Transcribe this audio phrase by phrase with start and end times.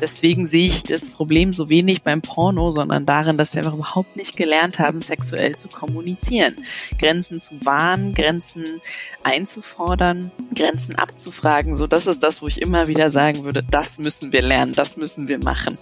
[0.00, 4.16] Deswegen sehe ich das Problem so wenig beim Porno, sondern darin, dass wir einfach überhaupt
[4.16, 6.56] nicht gelernt haben, sexuell zu kommunizieren.
[6.98, 8.64] Grenzen zu wahren, Grenzen
[9.24, 11.74] einzufordern, Grenzen abzufragen.
[11.74, 14.96] So, das ist das, wo ich immer wieder sagen würde, das müssen wir lernen, das
[14.96, 15.76] müssen wir machen.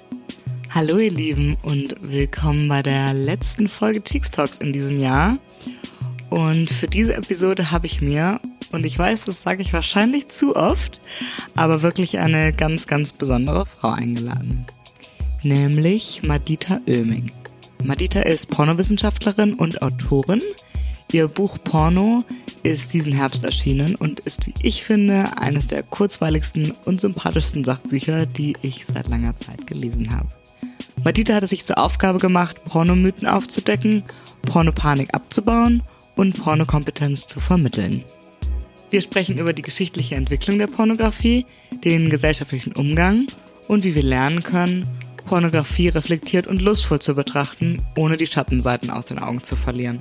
[0.71, 5.39] Hallo ihr Lieben und willkommen bei der letzten Folge Talks in diesem Jahr.
[6.29, 8.41] Und für diese Episode habe ich mir
[8.73, 11.01] und ich weiß, das sage ich wahrscheinlich zu oft,
[11.55, 14.67] aber wirklich eine ganz, ganz besondere Frau eingeladen.
[15.43, 17.31] Nämlich Madita Oeming.
[17.85, 20.43] Madita ist Pornowissenschaftlerin und Autorin.
[21.13, 22.25] Ihr Buch Porno
[22.63, 28.27] ist diesen Herbst erschienen und ist, wie ich finde, eines der kurzweiligsten und sympathischsten Sachbücher,
[28.27, 30.29] die ich seit langer Zeit gelesen habe.
[31.05, 34.03] Madita hat es sich zur Aufgabe gemacht, Pornomythen aufzudecken,
[34.43, 35.83] Pornopanik abzubauen
[36.17, 38.05] und Pornokompetenz zu vermitteln.
[38.91, 41.45] Wir sprechen über die geschichtliche Entwicklung der Pornografie,
[41.85, 43.27] den gesellschaftlichen Umgang
[43.69, 44.89] und wie wir lernen können,
[45.27, 50.01] Pornografie reflektiert und lustvoll zu betrachten, ohne die Schattenseiten aus den Augen zu verlieren.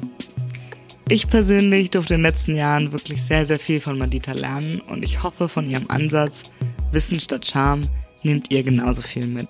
[1.10, 5.04] Ich persönlich durfte in den letzten Jahren wirklich sehr, sehr viel von Madita lernen und
[5.04, 6.52] ich hoffe, von ihrem Ansatz
[6.92, 7.82] Wissen statt Charme
[8.24, 9.50] nehmt ihr genauso viel mit.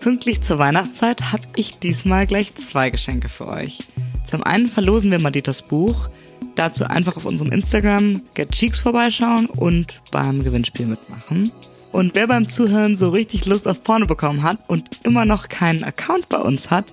[0.00, 3.78] Pünktlich zur Weihnachtszeit habe ich diesmal gleich zwei Geschenke für euch.
[4.24, 6.08] Zum einen verlosen wir Maditas Buch,
[6.56, 11.50] Dazu einfach auf unserem Instagram Get Cheeks vorbeischauen und beim Gewinnspiel mitmachen.
[11.92, 15.82] Und wer beim Zuhören so richtig Lust auf Porno bekommen hat und immer noch keinen
[15.82, 16.84] Account bei uns hat,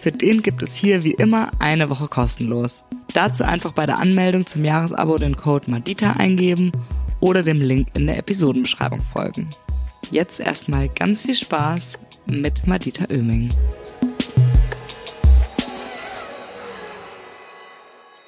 [0.00, 2.84] für den gibt es hier wie immer eine Woche kostenlos.
[3.14, 6.72] Dazu einfach bei der Anmeldung zum Jahresabo den Code Madita eingeben
[7.20, 9.48] oder dem Link in der Episodenbeschreibung folgen.
[10.10, 13.48] Jetzt erstmal ganz viel Spaß mit Madita Oeming.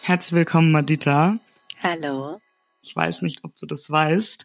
[0.06, 1.38] Herzlich willkommen, Madita.
[1.82, 2.38] Hallo.
[2.82, 4.44] Ich weiß nicht, ob du das weißt.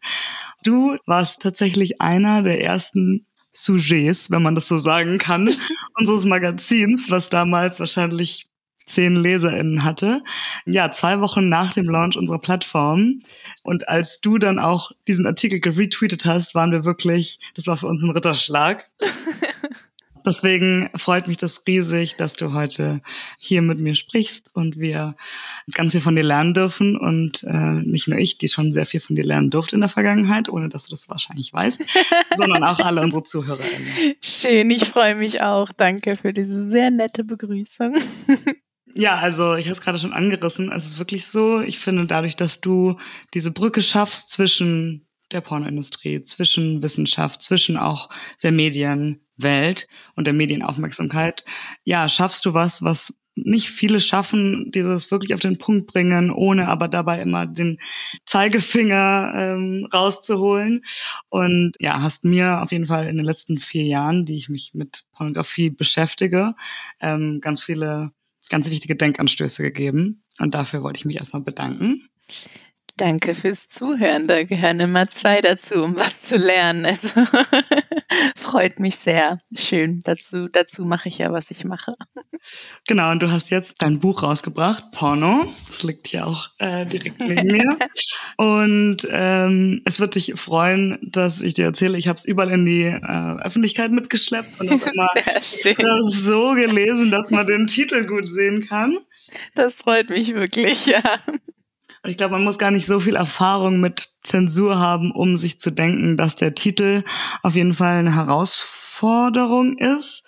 [0.63, 5.53] Du warst tatsächlich einer der ersten Sujets, wenn man das so sagen kann,
[5.95, 8.47] unseres Magazins, was damals wahrscheinlich
[8.85, 10.23] zehn LeserInnen hatte.
[10.65, 13.21] Ja, zwei Wochen nach dem Launch unserer Plattform.
[13.61, 17.87] Und als du dann auch diesen Artikel geretweetet hast, waren wir wirklich, das war für
[17.87, 18.89] uns ein Ritterschlag.
[20.25, 23.01] Deswegen freut mich das riesig, dass du heute
[23.37, 25.15] hier mit mir sprichst und wir
[25.73, 26.97] ganz viel von dir lernen dürfen.
[26.97, 29.89] Und äh, nicht nur ich, die schon sehr viel von dir lernen durfte in der
[29.89, 31.81] Vergangenheit, ohne dass du das wahrscheinlich weißt,
[32.37, 34.15] sondern auch alle unsere ZuhörerInnen.
[34.21, 35.69] Schön, ich freue mich auch.
[35.71, 37.95] Danke für diese sehr nette Begrüßung.
[38.95, 40.71] Ja, also ich habe es gerade schon angerissen.
[40.71, 42.97] Es ist wirklich so, ich finde dadurch, dass du
[43.33, 48.09] diese Brücke schaffst zwischen der Pornoindustrie, zwischen Wissenschaft, zwischen auch
[48.41, 48.51] der
[49.39, 51.45] Medienwelt und der Medienaufmerksamkeit.
[51.83, 56.67] Ja, schaffst du was, was nicht viele schaffen, dieses wirklich auf den Punkt bringen, ohne
[56.67, 57.79] aber dabei immer den
[58.25, 60.83] Zeigefinger ähm, rauszuholen.
[61.29, 64.71] Und ja, hast mir auf jeden Fall in den letzten vier Jahren, die ich mich
[64.73, 66.53] mit Pornografie beschäftige,
[66.99, 68.11] ähm, ganz viele
[68.49, 70.23] ganz wichtige Denkanstöße gegeben.
[70.39, 72.01] Und dafür wollte ich mich erstmal bedanken.
[72.99, 74.27] Danke fürs Zuhören.
[74.27, 76.85] Da gehören immer zwei dazu, um was zu lernen.
[76.85, 77.07] Also
[78.35, 79.39] freut mich sehr.
[79.57, 80.01] Schön.
[80.03, 81.93] Dazu, dazu mache ich ja, was ich mache.
[82.89, 85.47] Genau, und du hast jetzt dein Buch rausgebracht, Porno.
[85.67, 87.77] Das liegt hier auch äh, direkt neben mir.
[88.37, 92.65] Und ähm, es wird dich freuen, dass ich dir erzähle, ich habe es überall in
[92.65, 94.81] die äh, Öffentlichkeit mitgeschleppt und habe
[95.77, 98.97] immer so gelesen, dass man den Titel gut sehen kann.
[99.55, 101.01] Das freut mich wirklich, ja.
[102.03, 105.59] Und ich glaube, man muss gar nicht so viel Erfahrung mit Zensur haben, um sich
[105.59, 107.03] zu denken, dass der Titel
[107.43, 110.23] auf jeden Fall eine Herausforderung ist.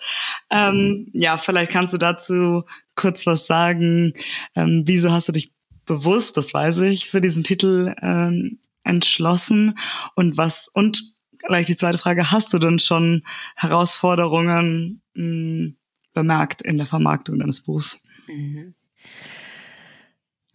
[0.50, 4.12] Ähm, ja, vielleicht kannst du dazu kurz was sagen.
[4.54, 5.54] Ähm, wieso hast du dich
[5.86, 9.78] bewusst, das weiß ich, für diesen Titel ähm, entschlossen?
[10.14, 11.02] Und was, und
[11.38, 13.22] gleich die zweite Frage, hast du denn schon
[13.56, 15.76] Herausforderungen mh, hm,
[16.12, 17.98] bemerkt in der Vermarktung deines Buchs?
[18.26, 18.74] Mhm.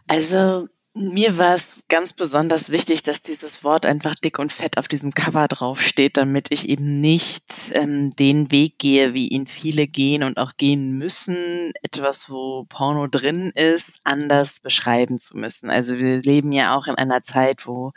[0.07, 0.67] Also
[0.99, 5.13] mir war es ganz besonders wichtig, dass dieses Wort einfach dick und fett auf diesem
[5.13, 10.37] Cover draufsteht, damit ich eben nicht ähm, den Weg gehe, wie ihn viele gehen und
[10.37, 15.69] auch gehen müssen, etwas, wo Porno drin ist, anders beschreiben zu müssen.
[15.69, 17.93] Also wir leben ja auch in einer Zeit, wo,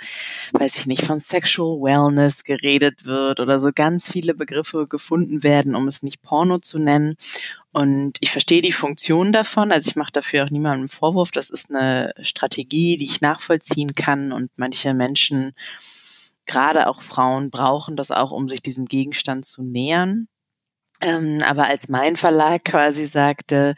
[0.52, 5.74] weiß ich nicht, von Sexual Wellness geredet wird oder so ganz viele Begriffe gefunden werden,
[5.74, 7.16] um es nicht Porno zu nennen.
[7.72, 9.70] Und ich verstehe die Funktion davon.
[9.70, 11.30] Also ich mache dafür auch niemandem Vorwurf.
[11.30, 14.32] Das ist eine Strategie, die ich nachvollziehen kann.
[14.32, 15.52] Und manche Menschen,
[16.46, 20.26] gerade auch Frauen, brauchen das auch, um sich diesem Gegenstand zu nähern.
[21.00, 23.74] Ähm, aber als mein Verlag quasi sagte,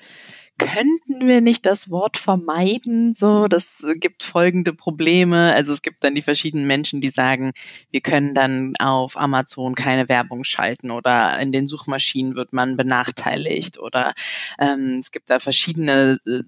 [0.66, 3.14] könnten wir nicht das Wort vermeiden?
[3.14, 5.52] So, das gibt folgende Probleme.
[5.54, 7.52] Also es gibt dann die verschiedenen Menschen, die sagen,
[7.90, 13.78] wir können dann auf Amazon keine Werbung schalten oder in den Suchmaschinen wird man benachteiligt
[13.78, 14.14] oder
[14.58, 16.42] ähm, es gibt da verschiedene äh,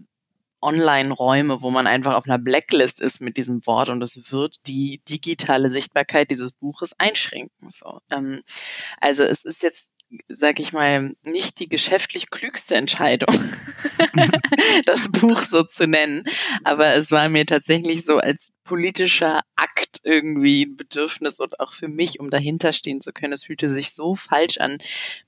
[0.64, 5.02] Online-Räume, wo man einfach auf einer Blacklist ist mit diesem Wort und es wird die
[5.08, 7.68] digitale Sichtbarkeit dieses Buches einschränken.
[7.68, 8.00] So.
[8.10, 8.42] Ähm,
[8.98, 9.90] also es ist jetzt
[10.28, 13.34] sag ich mal, nicht die geschäftlich klügste Entscheidung,
[14.86, 16.24] das Buch so zu nennen.
[16.64, 21.88] Aber es war mir tatsächlich so als politischer Akt irgendwie ein Bedürfnis und auch für
[21.88, 23.34] mich, um dahinter stehen zu können.
[23.34, 24.78] Es fühlte sich so falsch an,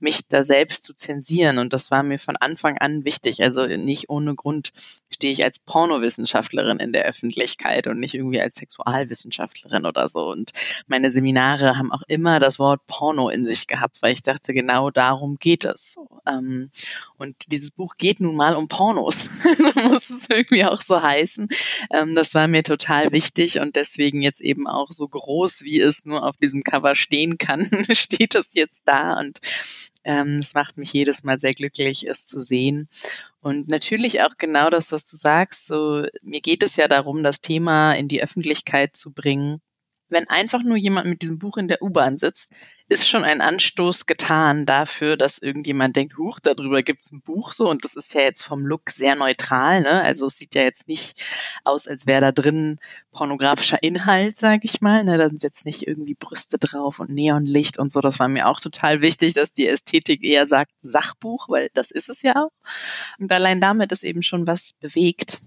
[0.01, 3.43] mich da selbst zu zensieren und das war mir von Anfang an wichtig.
[3.43, 4.73] Also nicht ohne Grund
[5.11, 10.31] stehe ich als Pornowissenschaftlerin in der Öffentlichkeit und nicht irgendwie als Sexualwissenschaftlerin oder so.
[10.31, 10.53] Und
[10.87, 14.91] meine Seminare haben auch immer das Wort Porno in sich gehabt, weil ich dachte, genau
[14.91, 15.97] darum geht es.
[16.27, 16.71] Ähm,
[17.19, 19.29] und dieses Buch geht nun mal um Pornos.
[19.89, 21.49] muss es irgendwie auch so heißen.
[21.93, 25.81] Ähm, das war mir total wichtig wichtig und deswegen jetzt eben auch so groß, wie
[25.81, 29.39] es nur auf diesem Cover stehen kann, steht es jetzt da und
[30.05, 32.89] ähm, es macht mich jedes Mal sehr glücklich, es zu sehen.
[33.41, 35.67] Und natürlich auch genau das, was du sagst.
[35.67, 39.61] So, mir geht es ja darum, das Thema in die Öffentlichkeit zu bringen
[40.09, 42.53] wenn einfach nur jemand mit diesem Buch in der U-Bahn sitzt,
[42.89, 47.69] ist schon ein Anstoß getan dafür, dass irgendjemand denkt, huch, darüber gibt's ein Buch so
[47.69, 50.03] und das ist ja jetzt vom Look sehr neutral, ne?
[50.03, 51.21] Also es sieht ja jetzt nicht
[51.65, 52.79] aus, als wäre da drin
[53.11, 55.03] pornografischer Inhalt, sag ich mal.
[55.03, 55.19] Ne?
[55.19, 58.01] Da sind jetzt nicht irgendwie Brüste drauf und Neonlicht und so.
[58.01, 62.09] Das war mir auch total wichtig, dass die Ästhetik eher sagt Sachbuch, weil das ist
[62.09, 62.53] es ja auch.
[63.19, 65.41] Und allein damit ist eben schon was bewegt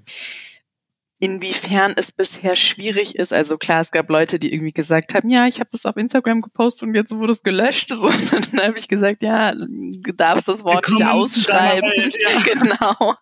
[1.19, 3.33] inwiefern es bisher schwierig ist.
[3.33, 6.41] Also klar, es gab Leute, die irgendwie gesagt haben, ja, ich habe das auf Instagram
[6.41, 7.93] gepostet und jetzt wurde es gelöscht.
[7.99, 11.89] So, dann habe ich gesagt, ja, du darfst das Wort nicht ausschreiben.
[11.89, 12.39] Welt, ja.
[12.53, 13.15] Genau.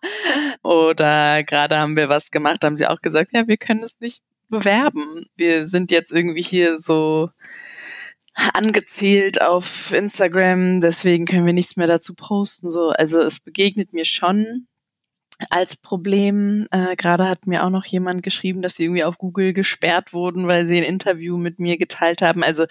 [0.62, 4.22] Oder gerade haben wir was gemacht, haben sie auch gesagt, ja, wir können es nicht
[4.48, 5.26] bewerben.
[5.36, 7.30] Wir sind jetzt irgendwie hier so
[8.54, 12.70] angezählt auf Instagram, deswegen können wir nichts mehr dazu posten.
[12.70, 14.68] So, also es begegnet mir schon
[15.50, 16.66] als Problem.
[16.70, 20.48] Äh, Gerade hat mir auch noch jemand geschrieben, dass sie irgendwie auf Google gesperrt wurden,
[20.48, 22.42] weil sie ein Interview mit mir geteilt haben.
[22.42, 22.66] Also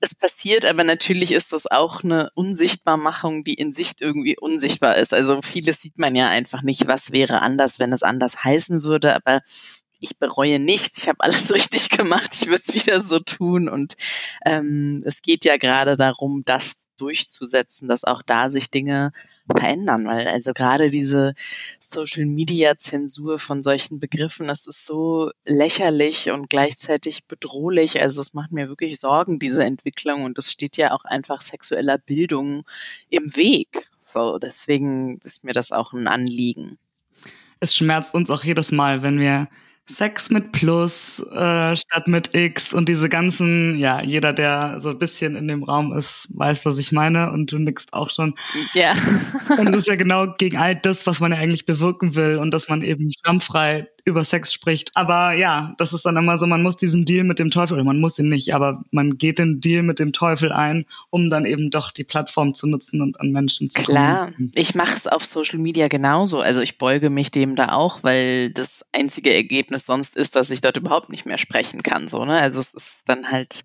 [0.00, 5.14] es passiert, aber natürlich ist das auch eine Unsichtbarmachung, die in Sicht irgendwie unsichtbar ist.
[5.14, 9.14] Also vieles sieht man ja einfach nicht, was wäre anders, wenn es anders heißen würde.
[9.14, 9.40] Aber
[10.00, 13.68] ich bereue nichts, ich habe alles richtig gemacht, ich würde es wieder so tun.
[13.68, 13.94] Und
[14.44, 19.12] ähm, es geht ja gerade darum, das durchzusetzen, dass auch da sich Dinge
[19.50, 21.34] verändern, weil also gerade diese
[21.78, 28.00] Social Media Zensur von solchen Begriffen, das ist so lächerlich und gleichzeitig bedrohlich.
[28.00, 31.98] Also es macht mir wirklich Sorgen, diese Entwicklung und es steht ja auch einfach sexueller
[31.98, 32.64] Bildung
[33.10, 33.90] im Weg.
[34.00, 36.78] So, deswegen ist mir das auch ein Anliegen.
[37.60, 39.48] Es schmerzt uns auch jedes Mal, wenn wir
[39.86, 44.98] Sex mit Plus äh, statt mit X und diese ganzen, ja, jeder, der so ein
[44.98, 48.34] bisschen in dem Raum ist, weiß, was ich meine und du nickst auch schon.
[48.72, 48.94] Ja.
[49.58, 52.52] und es ist ja genau gegen all das, was man ja eigentlich bewirken will und
[52.52, 54.90] dass man eben schamfrei über Sex spricht.
[54.94, 57.84] Aber ja, das ist dann immer so, man muss diesen Deal mit dem Teufel, oder
[57.84, 61.46] man muss ihn nicht, aber man geht den Deal mit dem Teufel ein, um dann
[61.46, 64.52] eben doch die Plattform zu nutzen und an Menschen zu Klar, kommen.
[64.54, 66.40] ich mache es auf Social Media genauso.
[66.40, 70.60] Also ich beuge mich dem da auch, weil das einzige Ergebnis sonst ist, dass ich
[70.60, 72.08] dort überhaupt nicht mehr sprechen kann.
[72.08, 72.38] So, ne?
[72.38, 73.64] Also es ist dann halt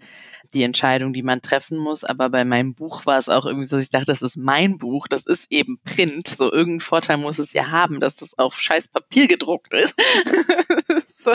[0.53, 2.03] die Entscheidung, die man treffen muss.
[2.03, 5.07] Aber bei meinem Buch war es auch irgendwie so, ich dachte, das ist mein Buch,
[5.07, 6.27] das ist eben Print.
[6.27, 9.95] So irgendein Vorteil muss es ja haben, dass das auf scheiß Papier gedruckt ist.
[11.07, 11.33] so.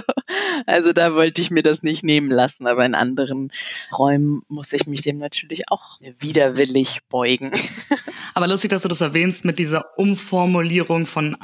[0.66, 3.52] Also da wollte ich mir das nicht nehmen lassen, aber in anderen
[3.96, 7.52] Räumen muss ich mich dem natürlich auch widerwillig beugen.
[8.34, 11.36] aber lustig, dass du das erwähnst mit dieser Umformulierung von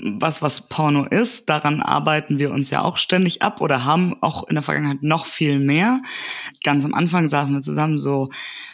[0.00, 1.48] was, was Porno ist.
[1.48, 5.26] Daran arbeiten wir uns ja auch ständig ab oder haben auch in der Vergangenheit noch
[5.26, 6.00] viel mehr.
[6.64, 8.28] Ganz am Anfang saßen wir zusammen so,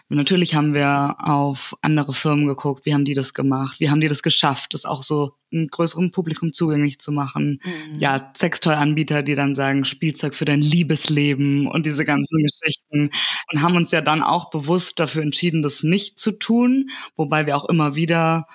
[0.09, 4.09] natürlich haben wir auf andere Firmen geguckt, wie haben die das gemacht, wie haben die
[4.09, 7.61] das geschafft, das auch so einem größeren Publikum zugänglich zu machen.
[7.65, 7.99] Mhm.
[7.99, 13.11] Ja, Sextoy-Anbieter, die dann sagen, Spielzeug für dein Liebesleben und diese ganzen Geschichten.
[13.53, 17.57] Und haben uns ja dann auch bewusst dafür entschieden, das nicht zu tun, wobei wir
[17.57, 18.47] auch immer wieder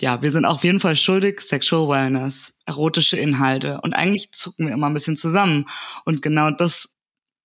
[0.00, 3.80] ja, wir sind auf jeden Fall schuldig, Sexual Wellness, erotische Inhalte.
[3.80, 5.66] Und eigentlich zucken wir immer ein bisschen zusammen.
[6.04, 6.90] Und genau das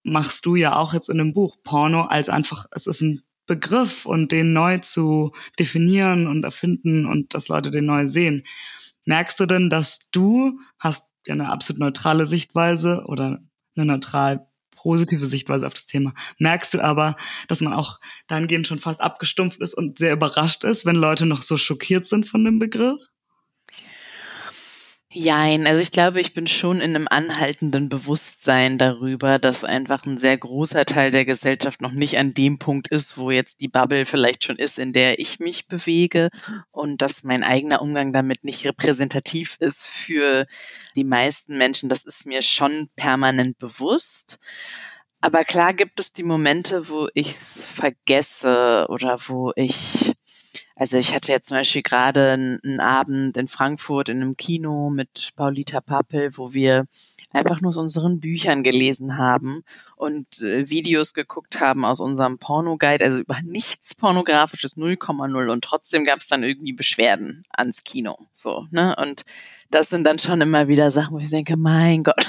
[0.04, 1.58] machst du ja auch jetzt in dem Buch.
[1.64, 7.34] Porno als einfach, es ist ein Begriff und den neu zu definieren und erfinden und
[7.34, 8.44] dass Leute den neu sehen.
[9.06, 13.40] Merkst du denn, dass du hast ja eine absolut neutrale Sichtweise oder
[13.76, 16.14] eine neutral positive Sichtweise auf das Thema.
[16.40, 17.16] Merkst du aber,
[17.48, 21.42] dass man auch dahingehend schon fast abgestumpft ist und sehr überrascht ist, wenn Leute noch
[21.42, 23.00] so schockiert sind von dem Begriff?
[25.16, 30.18] Jein, also ich glaube, ich bin schon in einem anhaltenden Bewusstsein darüber, dass einfach ein
[30.18, 34.08] sehr großer Teil der Gesellschaft noch nicht an dem Punkt ist, wo jetzt die Bubble
[34.08, 36.30] vielleicht schon ist, in der ich mich bewege
[36.72, 40.48] und dass mein eigener Umgang damit nicht repräsentativ ist für
[40.96, 41.90] die meisten Menschen.
[41.90, 44.40] Das ist mir schon permanent bewusst.
[45.22, 50.14] Aber klar gibt es die Momente, wo ich es vergesse oder wo ich
[50.76, 55.32] also ich hatte jetzt zum Beispiel gerade einen Abend in Frankfurt in einem Kino mit
[55.36, 56.86] Paulita Pappel, wo wir
[57.34, 59.64] einfach nur aus unseren Büchern gelesen haben
[59.96, 66.06] und äh, Videos geguckt haben aus unserem Porno-Guide, also über nichts pornografisches 0,0 und trotzdem
[66.06, 68.96] gab es dann irgendwie Beschwerden ans Kino, so, ne?
[68.96, 69.24] Und
[69.72, 72.24] das sind dann schon immer wieder Sachen, wo ich denke, mein Gott,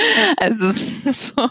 [0.36, 1.48] also es so,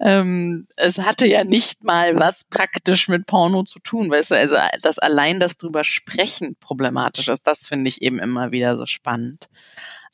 [0.00, 4.56] ähm, es hatte ja nicht mal was praktisch mit Porno zu tun, weißt du, also
[4.82, 9.48] dass allein das drüber sprechen problematisch ist, das finde ich eben immer wieder so spannend.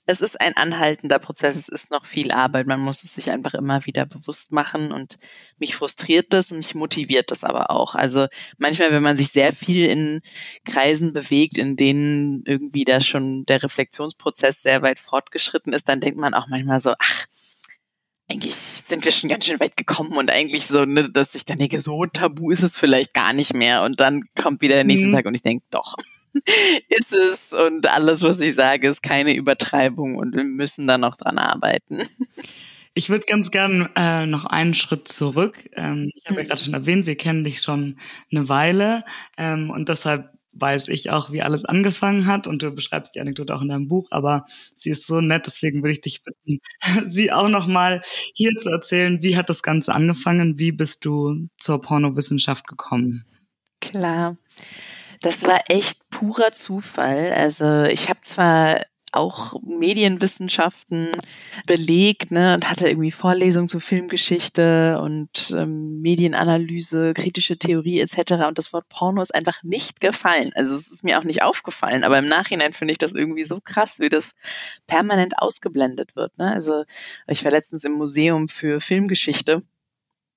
[0.04, 3.54] Es ist ein anhaltender Prozess, es ist noch viel Arbeit, man muss es sich einfach
[3.54, 5.16] immer wieder bewusst machen und
[5.58, 7.94] mich frustriert das, mich motiviert das aber auch.
[7.94, 8.26] Also
[8.58, 10.20] manchmal, wenn man sich sehr viel in
[10.64, 16.18] Kreisen bewegt, in denen irgendwie da schon der Reflexionsprozess sehr weit fortgeschritten ist, dann denkt
[16.18, 17.26] man auch manchmal so, ach,
[18.28, 18.54] eigentlich
[18.86, 21.80] sind wir schon ganz schön weit gekommen und eigentlich so, ne, dass ich dann denke,
[21.80, 23.82] so tabu ist es vielleicht gar nicht mehr.
[23.82, 25.12] Und dann kommt wieder der nächste mhm.
[25.12, 25.96] Tag und ich denke, doch,
[26.88, 27.52] ist es.
[27.52, 32.02] Und alles, was ich sage, ist keine Übertreibung und wir müssen da noch dran arbeiten.
[32.94, 35.66] Ich würde ganz gern äh, noch einen Schritt zurück.
[35.76, 36.48] Ähm, ich habe ja mhm.
[36.48, 37.98] gerade schon erwähnt, wir kennen dich schon
[38.30, 39.02] eine Weile
[39.38, 43.54] ähm, und deshalb weiß ich auch, wie alles angefangen hat und du beschreibst die Anekdote
[43.54, 44.44] auch in deinem Buch, aber
[44.76, 46.58] sie ist so nett, deswegen würde ich dich bitten,
[47.10, 48.02] sie auch nochmal
[48.34, 49.22] hier zu erzählen.
[49.22, 50.58] Wie hat das Ganze angefangen?
[50.58, 53.24] Wie bist du zur Pornowissenschaft gekommen?
[53.80, 54.36] Klar.
[55.20, 57.32] Das war echt purer Zufall.
[57.32, 61.10] Also ich habe zwar auch Medienwissenschaften
[61.66, 68.32] belegt ne, und hatte irgendwie Vorlesungen zu Filmgeschichte und ähm, Medienanalyse, kritische Theorie etc.
[68.48, 70.50] Und das Wort Porno ist einfach nicht gefallen.
[70.54, 73.60] Also es ist mir auch nicht aufgefallen, aber im Nachhinein finde ich das irgendwie so
[73.62, 74.32] krass, wie das
[74.86, 76.36] permanent ausgeblendet wird.
[76.38, 76.50] Ne?
[76.50, 76.84] Also
[77.26, 79.62] ich war letztens im Museum für Filmgeschichte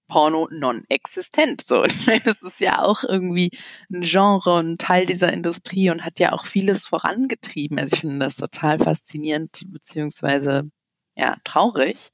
[0.08, 1.62] Porno non-existent.
[1.62, 3.52] So, ich es ist ja auch irgendwie
[3.92, 7.80] ein Genre und Teil dieser Industrie und hat ja auch vieles vorangetrieben.
[7.80, 10.70] Also ich finde das total faszinierend, beziehungsweise
[11.18, 12.12] ja, traurig.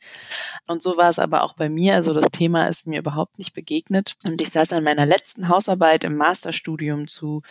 [0.68, 1.96] Und so war es aber auch bei mir.
[1.96, 4.16] Also das Thema ist mir überhaupt nicht begegnet.
[4.24, 7.42] Und ich saß an meiner letzten Hausarbeit im Masterstudium zu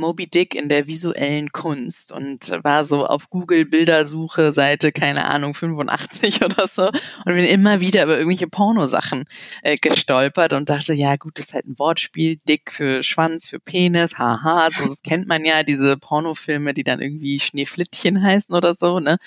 [0.00, 5.54] Moby Dick in der visuellen Kunst und war so auf Google Bildersuche Seite, keine Ahnung,
[5.54, 9.26] 85 oder so und bin immer wieder über irgendwelche Pornosachen
[9.62, 13.60] äh, gestolpert und dachte, ja gut, das ist halt ein Wortspiel, Dick für Schwanz, für
[13.60, 18.74] Penis, haha, so das kennt man ja, diese Pornofilme, die dann irgendwie Schneeflittchen heißen oder
[18.74, 19.18] so, ne,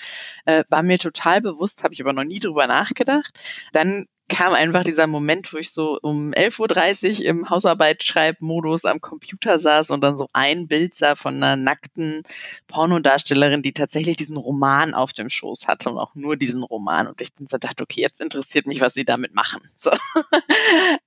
[0.44, 3.32] äh, war mir total bewusst, habe ich aber noch nie drüber nachgedacht.
[3.72, 9.58] Dann kam einfach dieser Moment, wo ich so um 11.30 Uhr im Hausarbeit-Schreibmodus am Computer
[9.58, 12.22] saß und dann so ein Bild sah von einer nackten
[12.66, 17.06] Pornodarstellerin, die tatsächlich diesen Roman auf dem Schoß hatte und auch nur diesen Roman.
[17.06, 19.60] Und ich dann so dachte, okay, jetzt interessiert mich, was sie damit machen.
[19.84, 19.90] So.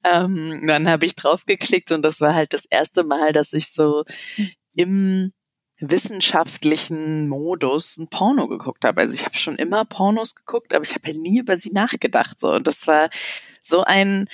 [0.03, 4.03] ähm, dann habe ich draufgeklickt und das war halt das erste Mal, dass ich so
[4.75, 5.31] im
[5.79, 9.01] wissenschaftlichen Modus ein Porno geguckt habe.
[9.01, 12.39] Also ich habe schon immer Pornos geguckt, aber ich habe halt nie über sie nachgedacht.
[12.39, 12.53] So.
[12.53, 13.09] Und das war
[13.61, 14.27] so ein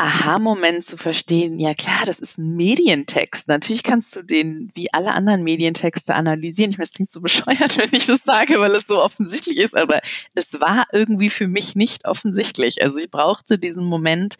[0.00, 3.48] Aha-Moment zu verstehen, ja klar, das ist ein Medientext.
[3.48, 6.70] Natürlich kannst du den wie alle anderen Medientexte analysieren.
[6.70, 9.76] Ich meine, es klingt so bescheuert, wenn ich das sage, weil es so offensichtlich ist,
[9.76, 10.00] aber
[10.34, 12.82] es war irgendwie für mich nicht offensichtlich.
[12.82, 14.36] Also ich brauchte diesen Moment,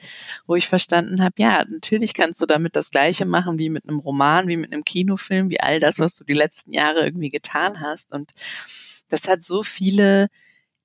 [0.46, 3.98] wo ich verstanden habe, ja, natürlich kannst du damit das Gleiche machen wie mit einem
[3.98, 7.80] Roman, wie mit einem Kinofilm, wie all das, was du die letzten Jahre irgendwie getan
[7.82, 8.14] hast.
[8.14, 8.32] Und
[9.10, 10.28] das hat so viele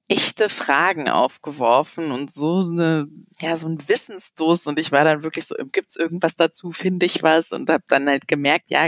[0.08, 3.08] echte Fragen aufgeworfen und so eine,
[3.40, 7.24] ja, so ein Wissensdurst und ich war dann wirklich so, gibt's irgendwas dazu, finde ich
[7.24, 7.52] was?
[7.52, 8.88] Und habe dann halt gemerkt, ja,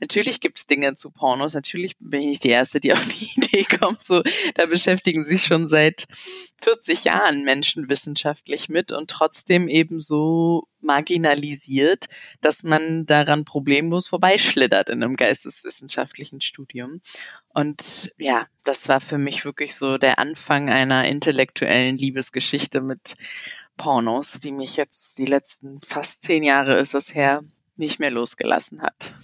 [0.00, 4.02] natürlich gibt's Dinge zu Pornos, natürlich bin ich die Erste, die auf die Idee kommt,
[4.02, 4.22] so,
[4.54, 6.06] da beschäftigen sich schon seit
[6.60, 12.06] 40 Jahren Menschen wissenschaftlich mit und trotzdem eben so marginalisiert,
[12.40, 17.00] dass man daran problemlos vorbeischlittert in einem geisteswissenschaftlichen Studium.
[17.52, 23.14] Und ja, das war für mich wirklich so der Anfang einer intellektuellen Liebesgeschichte mit
[23.76, 27.42] Pornos, die mich jetzt die letzten fast zehn Jahre ist es her
[27.76, 29.14] nicht mehr losgelassen hat.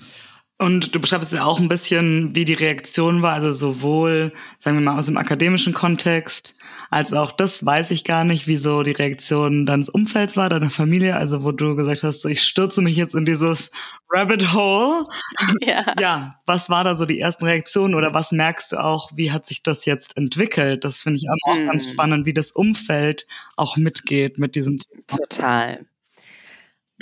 [0.65, 4.83] Und du beschreibst ja auch ein bisschen, wie die Reaktion war, also sowohl, sagen wir
[4.83, 6.55] mal, aus dem akademischen Kontext,
[6.89, 11.17] als auch das weiß ich gar nicht, wieso die Reaktion deines Umfelds war, deiner Familie,
[11.17, 13.73] also wo du gesagt hast, ich stürze mich jetzt in dieses
[14.09, 15.05] Rabbit Hole.
[15.61, 15.95] Ja.
[16.01, 19.45] ja, was war da so die ersten Reaktionen oder was merkst du auch, wie hat
[19.45, 20.85] sich das jetzt entwickelt?
[20.85, 21.67] Das finde ich auch mm.
[21.67, 25.19] ganz spannend, wie das Umfeld auch mitgeht mit diesem Thema.
[25.29, 25.87] Total.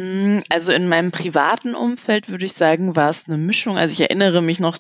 [0.03, 3.79] Mm, also in meinem privaten Umfeld würde ich sagen, war es eine Mischung.
[3.79, 4.79] Also ich erinnere mich noch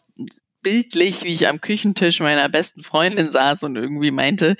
[0.62, 4.56] bildlich, wie ich am Küchentisch meiner besten Freundin saß und irgendwie meinte,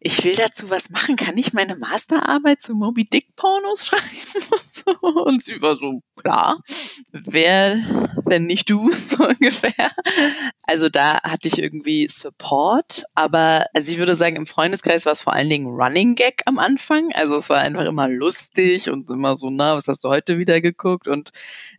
[0.00, 1.16] ich will dazu was machen.
[1.16, 4.04] Kann ich meine Masterarbeit zu Moby Dick Pornos schreiben?
[5.24, 6.60] und sie war so, klar,
[7.12, 7.76] wer,
[8.24, 9.90] wenn nicht du, so ungefähr.
[10.64, 15.22] Also da hatte ich irgendwie Support, aber also ich würde sagen, im Freundeskreis war es
[15.22, 17.12] vor allen Dingen Running Gag am Anfang.
[17.12, 20.60] Also es war einfach immer lustig und immer so, na, was hast du heute wieder
[20.60, 21.08] geguckt?
[21.08, 21.30] Und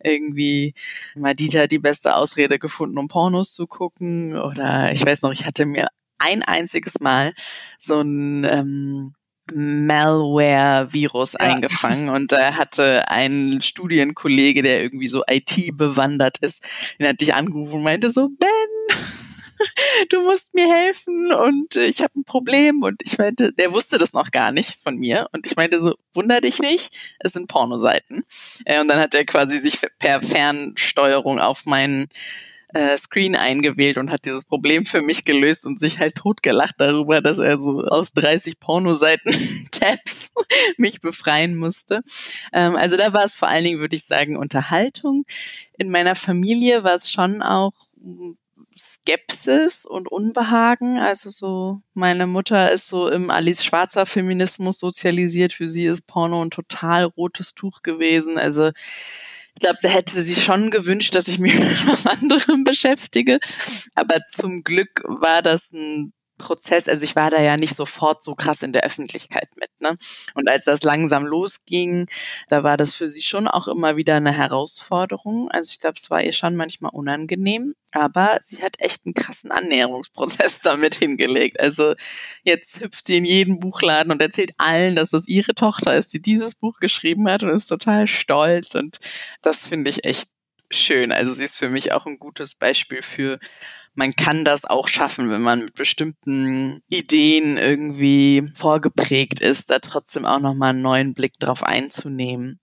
[0.03, 0.73] irgendwie
[1.15, 4.37] Madita hat die beste Ausrede gefunden, um Pornos zu gucken.
[4.37, 5.87] Oder ich weiß noch, ich hatte mir
[6.19, 7.33] ein einziges Mal
[7.79, 9.13] so ein ähm,
[9.53, 11.39] Malware-Virus ja.
[11.39, 16.63] eingefangen und da hatte ein Studienkollege, der irgendwie so IT bewandert ist,
[16.99, 18.97] den hatte ich angerufen und meinte so, Ben,
[20.09, 24.13] du musst mir helfen und ich habe ein Problem und ich meinte, der wusste das
[24.13, 28.23] noch gar nicht von mir und ich meinte so, wunder dich nicht, es sind Pornoseiten.
[28.65, 32.07] Äh, und dann hat er quasi sich per Fernsteuerung auf meinen
[32.73, 37.21] äh, Screen eingewählt und hat dieses Problem für mich gelöst und sich halt totgelacht darüber,
[37.21, 40.31] dass er so aus 30 Pornoseiten Tabs
[40.77, 42.01] mich befreien musste.
[42.53, 45.25] Ähm, also da war es vor allen Dingen, würde ich sagen, Unterhaltung.
[45.77, 47.73] In meiner Familie war es schon auch
[48.77, 50.99] Skepsis und Unbehagen.
[50.99, 55.53] Also so, meine Mutter ist so im Alice Schwarzer Feminismus sozialisiert.
[55.53, 58.37] Für sie ist Porno ein total rotes Tuch gewesen.
[58.37, 58.71] Also
[59.57, 63.39] ich glaube, da hätte sie schon gewünscht, dass ich mich mit was anderem beschäftige.
[63.95, 68.35] Aber zum Glück war das ein Prozess, also ich war da ja nicht sofort so
[68.35, 69.97] krass in der Öffentlichkeit mit, ne?
[70.33, 72.07] Und als das langsam losging,
[72.49, 75.49] da war das für sie schon auch immer wieder eine Herausforderung.
[75.51, 79.51] Also ich glaube, es war ihr schon manchmal unangenehm, aber sie hat echt einen krassen
[79.51, 81.59] Annäherungsprozess damit hingelegt.
[81.59, 81.95] Also
[82.43, 86.21] jetzt hüpft sie in jeden Buchladen und erzählt allen, dass das ihre Tochter ist, die
[86.21, 88.97] dieses Buch geschrieben hat und ist total stolz und
[89.41, 90.29] das finde ich echt
[90.71, 91.11] schön.
[91.11, 93.39] Also sie ist für mich auch ein gutes Beispiel für
[93.97, 100.23] man kann das auch schaffen, wenn man mit bestimmten Ideen irgendwie vorgeprägt ist, da trotzdem
[100.23, 102.59] auch nochmal einen neuen Blick drauf einzunehmen.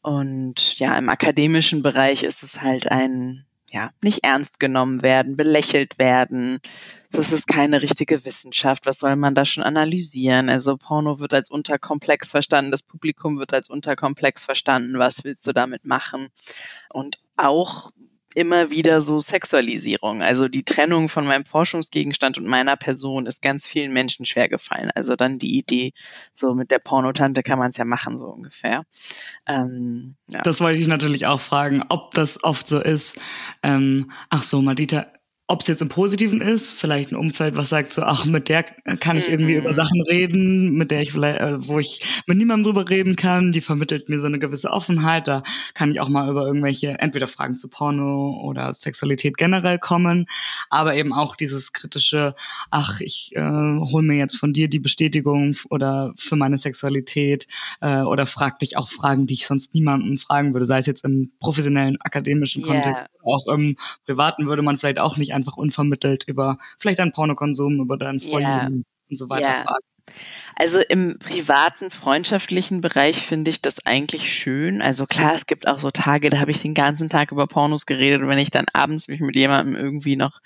[0.00, 5.98] Und ja, im akademischen Bereich ist es halt ein, ja, nicht ernst genommen werden, belächelt
[5.98, 6.60] werden.
[7.10, 8.86] Das ist keine richtige Wissenschaft.
[8.86, 10.48] Was soll man da schon analysieren?
[10.48, 14.98] Also Porno wird als unterkomplex verstanden, das Publikum wird als unterkomplex verstanden.
[14.98, 16.28] Was willst du damit machen?
[16.88, 17.90] Und auch
[18.34, 20.22] immer wieder so Sexualisierung.
[20.22, 24.90] Also die Trennung von meinem Forschungsgegenstand und meiner Person ist ganz vielen Menschen schwer gefallen.
[24.94, 25.92] Also dann die Idee,
[26.34, 28.84] so mit der Pornotante kann man es ja machen, so ungefähr.
[29.46, 30.42] Ähm, ja.
[30.42, 33.16] Das wollte ich natürlich auch fragen, ob das oft so ist.
[33.62, 35.06] Ähm, ach so, Madita,
[35.46, 38.62] ob es jetzt im Positiven ist, vielleicht ein Umfeld, was sagt so, ach, mit der
[38.62, 39.60] kann ich irgendwie mhm.
[39.60, 43.52] über Sachen reden, mit der ich vielleicht, äh, wo ich mit niemandem drüber reden kann,
[43.52, 45.42] die vermittelt mir so eine gewisse Offenheit, da
[45.74, 50.24] kann ich auch mal über irgendwelche, entweder Fragen zu Porno oder Sexualität generell kommen,
[50.70, 52.34] aber eben auch dieses kritische,
[52.70, 57.48] ach, ich äh, hol mir jetzt von dir die Bestätigung oder für meine Sexualität
[57.82, 61.04] äh, oder frag dich auch Fragen, die ich sonst niemandem fragen würde, sei es jetzt
[61.04, 63.08] im professionellen, akademischen Kontext, yeah.
[63.24, 63.76] auch im
[64.06, 68.44] privaten würde man vielleicht auch nicht einfach unvermittelt über vielleicht deinen Pornokonsum, über dein Vorlieben
[68.44, 68.82] yeah.
[69.10, 69.62] und so weiter yeah.
[69.62, 69.84] fragen.
[70.56, 74.82] Also im privaten, freundschaftlichen Bereich finde ich das eigentlich schön.
[74.82, 77.86] Also klar, es gibt auch so Tage, da habe ich den ganzen Tag über Pornos
[77.86, 80.40] geredet und wenn ich dann abends mich mit jemandem irgendwie noch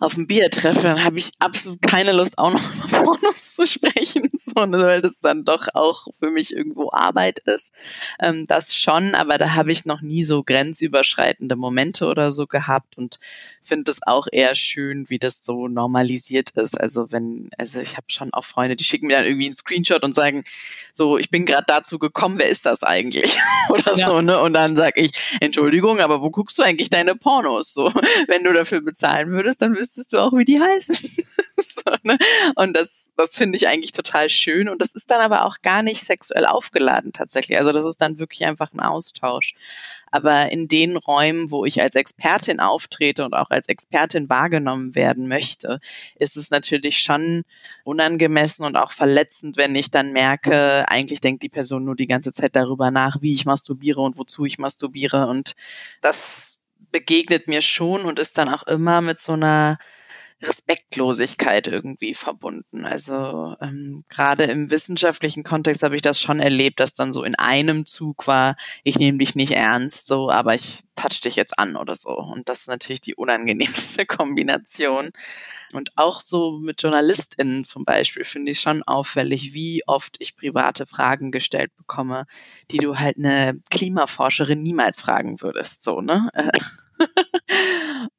[0.00, 3.66] auf ein Bier treffe, dann habe ich absolut keine Lust, auch noch über Pornos zu
[3.66, 7.72] sprechen, so, ne, weil das dann doch auch für mich irgendwo Arbeit ist.
[8.18, 12.96] Ähm, das schon, aber da habe ich noch nie so grenzüberschreitende Momente oder so gehabt
[12.96, 13.18] und
[13.62, 16.80] finde es auch eher schön, wie das so normalisiert ist.
[16.80, 20.02] Also wenn, also ich habe schon auch Freunde, die schicken mir dann irgendwie einen Screenshot
[20.02, 20.44] und sagen,
[20.92, 23.36] so, ich bin gerade dazu gekommen, wer ist das eigentlich?
[23.68, 24.08] oder ja.
[24.08, 24.40] so, ne?
[24.40, 27.74] Und dann sage ich, Entschuldigung, aber wo guckst du eigentlich deine Pornos?
[27.74, 27.92] So,
[28.26, 30.94] wenn du dafür bezahlen würdest, dann wüsstest du auch, wie die heißen.
[31.56, 32.16] so, ne?
[32.54, 34.68] Und das, das finde ich eigentlich total schön.
[34.68, 37.58] Und das ist dann aber auch gar nicht sexuell aufgeladen tatsächlich.
[37.58, 39.54] Also das ist dann wirklich einfach ein Austausch.
[40.12, 45.26] Aber in den Räumen, wo ich als Expertin auftrete und auch als Expertin wahrgenommen werden
[45.28, 45.80] möchte,
[46.16, 47.42] ist es natürlich schon
[47.84, 52.32] unangemessen und auch verletzend, wenn ich dann merke, eigentlich denkt die Person nur die ganze
[52.32, 55.26] Zeit darüber nach, wie ich masturbiere und wozu ich masturbiere.
[55.26, 55.54] Und
[56.00, 56.49] das
[56.92, 59.78] begegnet mir schon und ist dann auch immer mit so einer
[60.42, 62.86] Respektlosigkeit irgendwie verbunden.
[62.86, 67.34] Also ähm, gerade im wissenschaftlichen Kontext habe ich das schon erlebt, dass dann so in
[67.34, 71.76] einem Zug war, ich nehme dich nicht ernst, so, aber ich touch dich jetzt an
[71.76, 72.10] oder so.
[72.10, 75.10] Und das ist natürlich die unangenehmste Kombination.
[75.72, 80.86] Und auch so mit JournalistInnen zum Beispiel finde ich schon auffällig, wie oft ich private
[80.86, 82.26] Fragen gestellt bekomme,
[82.70, 86.30] die du halt eine Klimaforscherin niemals fragen würdest, so, ne?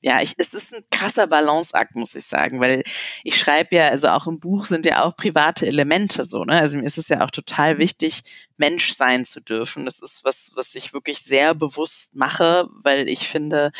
[0.01, 2.83] ja, ich, es ist ein krasser Balanceakt, muss ich sagen, weil
[3.23, 6.59] ich schreibe ja, also auch im Buch sind ja auch private Elemente so, ne?
[6.59, 8.23] Also mir ist es ja auch total wichtig,
[8.57, 9.85] Mensch sein zu dürfen.
[9.85, 13.71] Das ist was, was ich wirklich sehr bewusst mache, weil ich finde,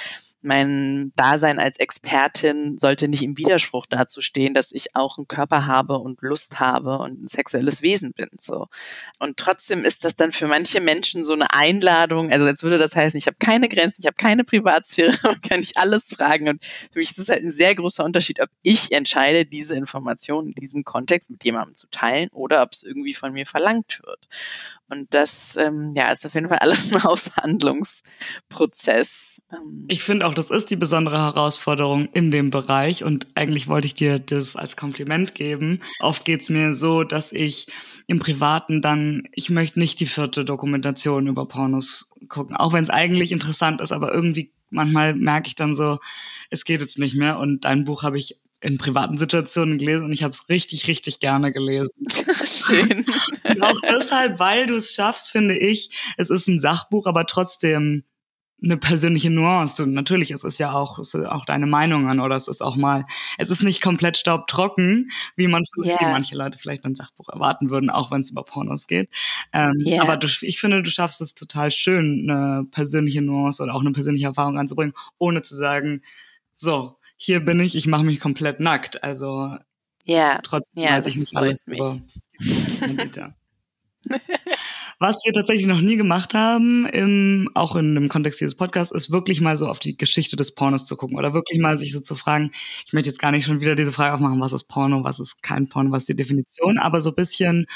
[0.42, 5.68] mein Dasein als Expertin sollte nicht im Widerspruch dazu stehen, dass ich auch einen Körper
[5.68, 8.30] habe und Lust habe und ein sexuelles Wesen bin.
[8.40, 8.68] So.
[9.20, 12.32] Und trotzdem ist das dann für manche Menschen so eine Einladung.
[12.32, 15.62] Also jetzt würde das heißen, ich habe keine Grenzen, ich habe keine Privatsphäre und kann
[15.62, 16.50] ich alles fragen.
[16.50, 20.50] Und für mich ist es halt ein sehr großer Unterschied, ob ich entscheide, diese Informationen
[20.50, 24.28] in diesem Kontext mit jemandem zu teilen oder ob es irgendwie von mir verlangt wird.
[24.92, 29.42] Und das ähm, ja, ist auf jeden Fall alles ein Aushandlungsprozess.
[29.50, 29.86] Ähm.
[29.88, 33.96] Ich finde auch, das ist die besondere Herausforderung in dem Bereich und eigentlich wollte ich
[33.96, 35.80] dir das als Kompliment geben.
[36.02, 37.68] Oft geht's mir so, dass ich
[38.08, 42.90] im Privaten dann, ich möchte nicht die vierte Dokumentation über Pornos gucken, auch wenn es
[42.90, 46.00] eigentlich interessant ist, aber irgendwie manchmal merke ich dann so,
[46.50, 50.14] es geht jetzt nicht mehr und dein Buch habe ich in privaten Situationen gelesen und
[50.14, 51.90] ich habe es richtig, richtig gerne gelesen.
[52.46, 53.06] Schön.
[53.44, 58.04] Und auch deshalb, weil du es schaffst, finde ich, es ist ein Sachbuch, aber trotzdem
[58.64, 59.82] eine persönliche Nuance.
[59.82, 62.76] Und natürlich, es ist ja auch, es ist auch deine Meinungen oder es ist auch
[62.76, 63.06] mal,
[63.38, 65.98] es ist nicht komplett staubtrocken, wie man yeah.
[66.00, 69.10] wie manche Leute vielleicht ein Sachbuch erwarten würden, auch wenn es über Pornos geht.
[69.54, 70.04] Ähm, yeah.
[70.04, 73.92] Aber du, ich finde, du schaffst es total schön, eine persönliche Nuance oder auch eine
[73.92, 76.04] persönliche Erfahrung anzubringen, ohne zu sagen,
[76.54, 79.04] so, hier bin ich, ich mache mich komplett nackt.
[79.04, 79.56] Also
[80.06, 81.78] ja, trotzdem ja, weiß ich nicht alles mich.
[81.78, 82.02] über
[84.98, 89.12] Was wir tatsächlich noch nie gemacht haben, im, auch in dem Kontext dieses Podcasts, ist
[89.12, 92.00] wirklich mal so auf die Geschichte des Pornos zu gucken oder wirklich mal sich so
[92.00, 92.52] zu fragen,
[92.88, 95.44] ich möchte jetzt gar nicht schon wieder diese Frage aufmachen, was ist Porno, was ist
[95.44, 97.68] kein Porno, was ist die Definition, aber so bisschen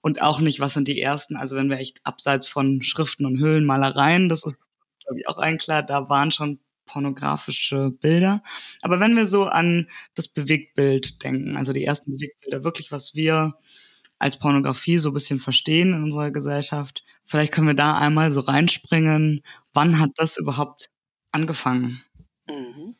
[0.00, 3.38] und auch nicht, was sind die ersten, also wenn wir echt abseits von Schriften und
[3.38, 4.68] Höhlenmalereien, das ist,
[5.04, 8.42] glaube ich, auch ein klar, da waren schon pornografische Bilder.
[8.82, 13.52] Aber wenn wir so an das Bewegtbild denken, also die ersten Bewegtbilder, wirklich was wir
[14.18, 18.40] als Pornografie so ein bisschen verstehen in unserer Gesellschaft, vielleicht können wir da einmal so
[18.40, 19.42] reinspringen.
[19.72, 20.88] Wann hat das überhaupt
[21.30, 22.02] angefangen?
[22.48, 22.96] Mhm.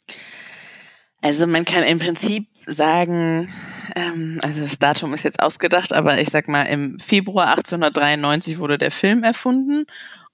[1.20, 3.52] Also man kann im Prinzip sagen,
[3.96, 8.78] ähm, also das Datum ist jetzt ausgedacht, aber ich sag mal, im Februar 1893 wurde
[8.78, 9.86] der Film erfunden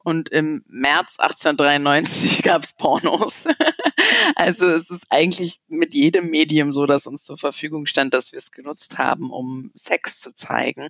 [0.05, 3.47] und im März 1893 gab's Pornos.
[4.37, 8.39] also es ist eigentlich mit jedem Medium so, das uns zur Verfügung stand, dass wir
[8.39, 10.89] es genutzt haben, um Sex zu zeigen.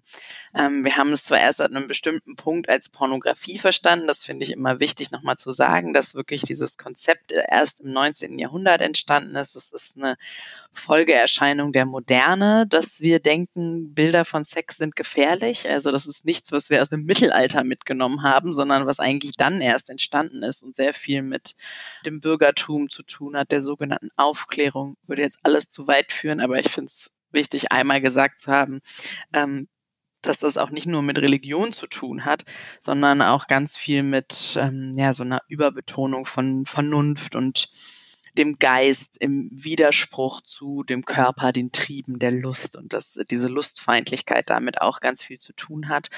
[0.55, 4.45] Ähm, wir haben es zwar erst an einem bestimmten Punkt als Pornografie verstanden, das finde
[4.45, 8.39] ich immer wichtig nochmal zu sagen, dass wirklich dieses Konzept erst im 19.
[8.39, 9.55] Jahrhundert entstanden ist.
[9.55, 10.17] Es ist eine
[10.73, 15.71] Folgeerscheinung der Moderne, dass wir denken, Bilder von Sex sind gefährlich.
[15.71, 19.61] Also das ist nichts, was wir aus dem Mittelalter mitgenommen haben, sondern was eigentlich dann
[19.61, 21.55] erst entstanden ist und sehr viel mit
[22.05, 24.97] dem Bürgertum zu tun hat, der sogenannten Aufklärung.
[25.07, 28.81] Würde jetzt alles zu weit führen, aber ich finde es wichtig, einmal gesagt zu haben,
[29.33, 29.69] ähm,
[30.23, 32.45] dass das auch nicht nur mit Religion zu tun hat,
[32.81, 37.71] sondern auch ganz viel mit ähm, ja so einer Überbetonung von Vernunft und
[38.37, 44.51] dem Geist im Widerspruch zu dem Körper, den Trieben der Lust und dass diese Lustfeindlichkeit
[44.51, 46.11] damit auch ganz viel zu tun hat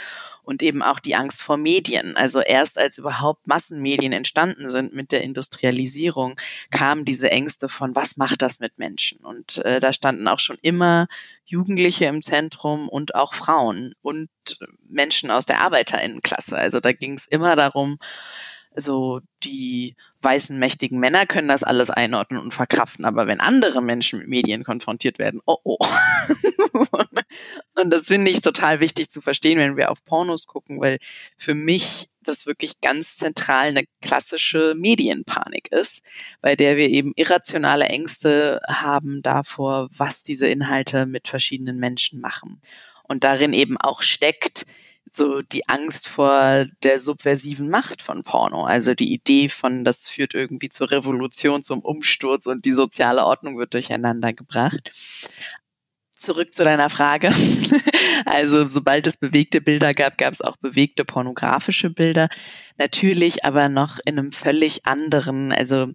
[0.42, 2.16] und eben auch die Angst vor Medien.
[2.16, 8.16] Also erst als überhaupt Massenmedien entstanden sind mit der Industrialisierung, kamen diese Ängste von, was
[8.16, 9.18] macht das mit Menschen?
[9.18, 11.08] Und äh, da standen auch schon immer
[11.44, 14.28] Jugendliche im Zentrum und auch Frauen und
[14.88, 16.56] Menschen aus der Arbeiterinnenklasse.
[16.56, 17.98] Also da ging es immer darum,
[18.76, 24.20] so die weißen mächtigen Männer können das alles einordnen und verkraften, aber wenn andere Menschen
[24.20, 25.78] mit Medien konfrontiert werden, oh oh.
[27.74, 30.98] und das finde ich total wichtig zu verstehen, wenn wir auf Pornos gucken, weil
[31.36, 36.02] für mich das wirklich ganz zentral eine klassische Medienpanik ist,
[36.40, 42.60] bei der wir eben irrationale Ängste haben davor, was diese Inhalte mit verschiedenen Menschen machen.
[43.04, 44.66] Und darin eben auch steckt,
[45.16, 48.64] so die Angst vor der subversiven Macht von Porno.
[48.64, 53.58] Also die Idee von, das führt irgendwie zur Revolution, zum Umsturz und die soziale Ordnung
[53.58, 54.90] wird durcheinander gebracht.
[56.14, 57.32] zurück zu deiner Frage.
[58.24, 62.28] also sobald es bewegte Bilder gab, gab es auch bewegte pornografische Bilder.
[62.78, 65.88] Natürlich aber noch in einem völlig anderen, also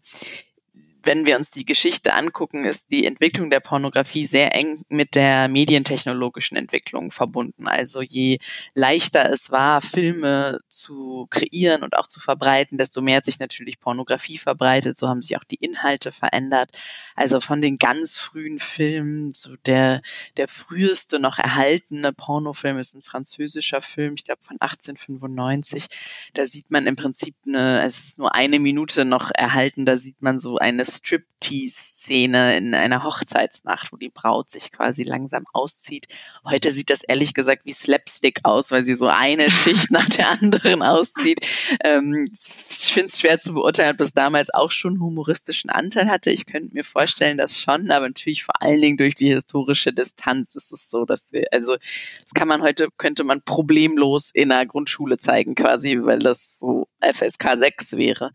[1.03, 5.47] wenn wir uns die Geschichte angucken, ist die Entwicklung der Pornografie sehr eng mit der
[5.47, 7.67] medientechnologischen Entwicklung verbunden.
[7.67, 8.37] Also je
[8.75, 13.79] leichter es war, Filme zu kreieren und auch zu verbreiten, desto mehr hat sich natürlich
[13.79, 14.97] Pornografie verbreitet.
[14.97, 16.71] So haben sich auch die Inhalte verändert.
[17.15, 20.01] Also von den ganz frühen Filmen, so der,
[20.37, 25.87] der früheste noch erhaltene Pornofilm ist ein französischer Film, ich glaube von 1895.
[26.33, 30.21] Da sieht man im Prinzip eine, es ist nur eine Minute noch erhalten, da sieht
[30.21, 36.07] man so eine strip Striptease-Szene in einer Hochzeitsnacht, wo die Braut sich quasi langsam auszieht.
[36.45, 40.29] Heute sieht das ehrlich gesagt wie Slapstick aus, weil sie so eine Schicht nach der
[40.29, 41.39] anderen auszieht.
[41.83, 42.29] Ähm,
[42.69, 46.31] ich finde es schwer zu beurteilen, ob das damals auch schon humoristischen Anteil hatte.
[46.31, 50.55] Ich könnte mir vorstellen, dass schon, aber natürlich vor allen Dingen durch die historische Distanz
[50.55, 51.75] ist es so, dass wir, also
[52.21, 56.87] das kann man heute, könnte man problemlos in einer Grundschule zeigen quasi, weil das so
[57.01, 58.31] FSK 6 wäre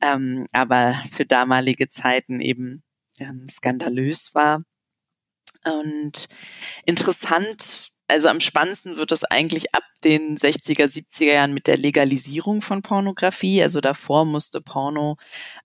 [0.00, 2.82] ähm, aber für damalige Zeiten eben
[3.18, 4.62] ähm, skandalös war.
[5.64, 6.28] Und
[6.84, 12.62] interessant, also am spannendsten wird es eigentlich ab den 60er, 70er Jahren mit der Legalisierung
[12.62, 13.62] von Pornografie.
[13.62, 15.16] Also davor musste Porno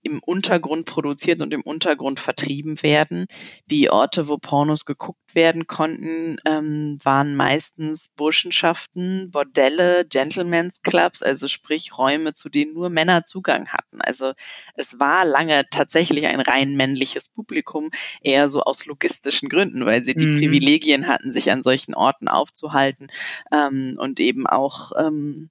[0.02, 3.26] im Untergrund produziert und im Untergrund vertrieben werden.
[3.66, 11.48] Die Orte, wo Pornos geguckt werden konnten, ähm, waren meistens Burschenschaften, Bordelle, Gentlemen's Clubs, also
[11.48, 14.00] sprich Räume, zu denen nur Männer Zugang hatten.
[14.00, 14.32] Also
[14.74, 20.14] es war lange tatsächlich ein rein männliches Publikum, eher so aus logistischen Gründen, weil sie
[20.14, 20.38] die mhm.
[20.38, 23.08] Privilegien hatten, sich an solchen Orten aufzuhalten
[23.52, 25.50] ähm, und eben auch ähm,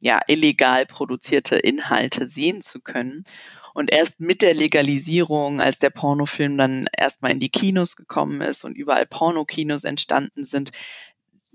[0.00, 3.24] ja illegal produzierte Inhalte sehen zu können.
[3.74, 8.64] Und erst mit der Legalisierung, als der Pornofilm dann erstmal in die Kinos gekommen ist
[8.64, 10.70] und überall Pornokinos entstanden sind,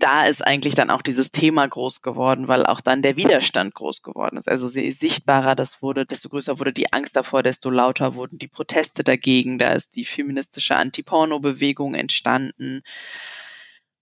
[0.00, 4.02] da ist eigentlich dann auch dieses Thema groß geworden, weil auch dann der Widerstand groß
[4.02, 4.48] geworden ist.
[4.48, 8.48] Also je sichtbarer das wurde, desto größer wurde die Angst davor, desto lauter wurden die
[8.48, 9.58] Proteste dagegen.
[9.58, 12.82] Da ist die feministische Anti-Porno-Bewegung entstanden.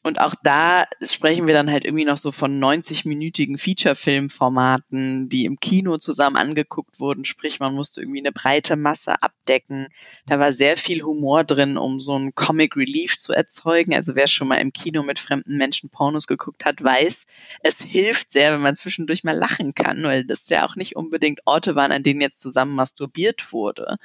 [0.04, 5.58] Und auch da sprechen wir dann halt irgendwie noch so von 90-minütigen Feature-Film-Formaten, die im
[5.58, 7.24] Kino zusammen angeguckt wurden.
[7.24, 9.88] Sprich, man musste irgendwie eine breite Masse abdecken.
[10.26, 13.92] Da war sehr viel Humor drin, um so einen Comic Relief zu erzeugen.
[13.92, 17.26] Also wer schon mal im Kino mit fremden Menschen Pornos geguckt hat, weiß,
[17.62, 21.40] es hilft sehr, wenn man zwischendurch mal lachen kann, weil das ja auch nicht unbedingt
[21.44, 23.98] Orte waren, an denen jetzt zusammen masturbiert wurde.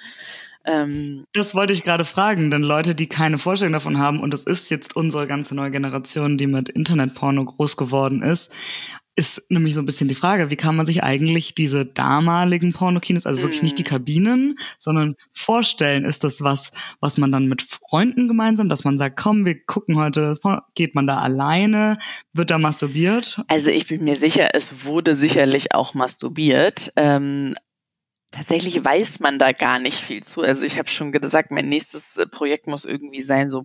[0.65, 4.43] Ähm, das wollte ich gerade fragen, denn Leute, die keine Vorstellung davon haben, und das
[4.43, 8.51] ist jetzt unsere ganze neue Generation, die mit Internetporno groß geworden ist,
[9.15, 13.27] ist nämlich so ein bisschen die Frage, wie kann man sich eigentlich diese damaligen Pornokinos,
[13.27, 13.87] also wirklich nicht die mhm.
[13.87, 19.17] Kabinen, sondern vorstellen, ist das was, was man dann mit Freunden gemeinsam, dass man sagt,
[19.17, 20.37] komm, wir gucken heute,
[20.73, 21.99] geht man da alleine,
[22.33, 23.39] wird da masturbiert?
[23.49, 27.53] Also ich bin mir sicher, es wurde sicherlich auch masturbiert, ähm,
[28.33, 30.41] Tatsächlich weiß man da gar nicht viel zu.
[30.41, 33.61] Also ich habe schon gesagt, mein nächstes äh, Projekt muss irgendwie sein, so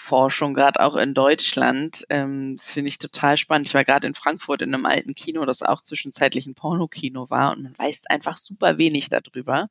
[0.00, 2.04] Pornokino-Forschung, gerade auch in Deutschland.
[2.08, 3.68] Ähm, das finde ich total spannend.
[3.68, 7.52] Ich war gerade in Frankfurt in einem alten Kino, das auch zwischenzeitlich ein Pornokino war
[7.52, 9.68] und man weiß einfach super wenig darüber.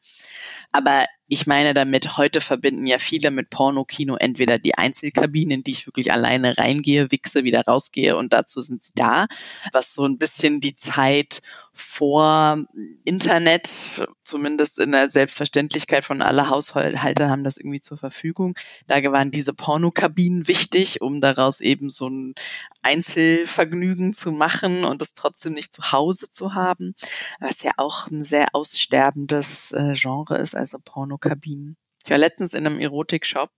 [0.72, 5.72] Aber ich meine damit, heute verbinden ja viele mit Pornokino entweder die Einzelkabinen, in die
[5.72, 9.28] ich wirklich alleine reingehe, wichse, wieder rausgehe und dazu sind sie da,
[9.72, 12.58] was so ein bisschen die Zeit vor
[13.06, 18.56] Internet, zumindest in der Selbstverständlichkeit von alle Haushalte haben das irgendwie zur Verfügung.
[18.88, 22.36] Da waren diese Pornokabinen wichtig, um daraus eben so ein
[22.82, 26.96] Einzelvergnügen zu machen und es trotzdem nicht zu Hause zu haben,
[27.40, 31.78] was ja auch ein sehr aussterbendes äh, Genre ist, also Pornokabinen.
[32.04, 33.52] Ich war letztens in einem Erotikshop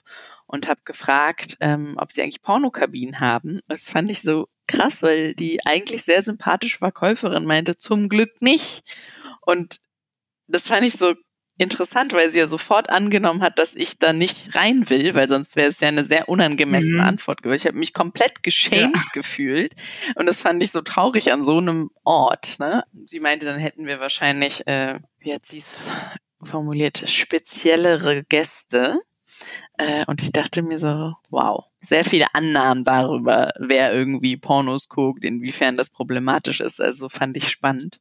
[0.45, 3.59] und habe gefragt, ähm, ob sie eigentlich Pornokabinen haben.
[3.67, 8.83] Das fand ich so krass, weil die eigentlich sehr sympathische Verkäuferin meinte, zum Glück nicht.
[9.41, 9.77] Und
[10.47, 11.15] das fand ich so
[11.61, 15.55] interessant, weil sie ja sofort angenommen hat, dass ich da nicht rein will, weil sonst
[15.55, 17.07] wäre es ja eine sehr unangemessene mhm.
[17.07, 17.63] Antwort gewesen.
[17.63, 19.01] Ich habe mich komplett geschämt ja.
[19.13, 19.73] gefühlt
[20.15, 22.59] und das fand ich so traurig an so einem Ort.
[22.59, 22.83] Ne?
[23.05, 25.81] Sie meinte, dann hätten wir wahrscheinlich, äh, wie hat sie es
[26.43, 28.99] formuliert, speziellere Gäste.
[29.77, 35.23] Äh, und ich dachte mir so, wow, sehr viele Annahmen darüber, wer irgendwie Pornos guckt,
[35.23, 36.81] inwiefern das problematisch ist.
[36.81, 37.99] Also fand ich spannend.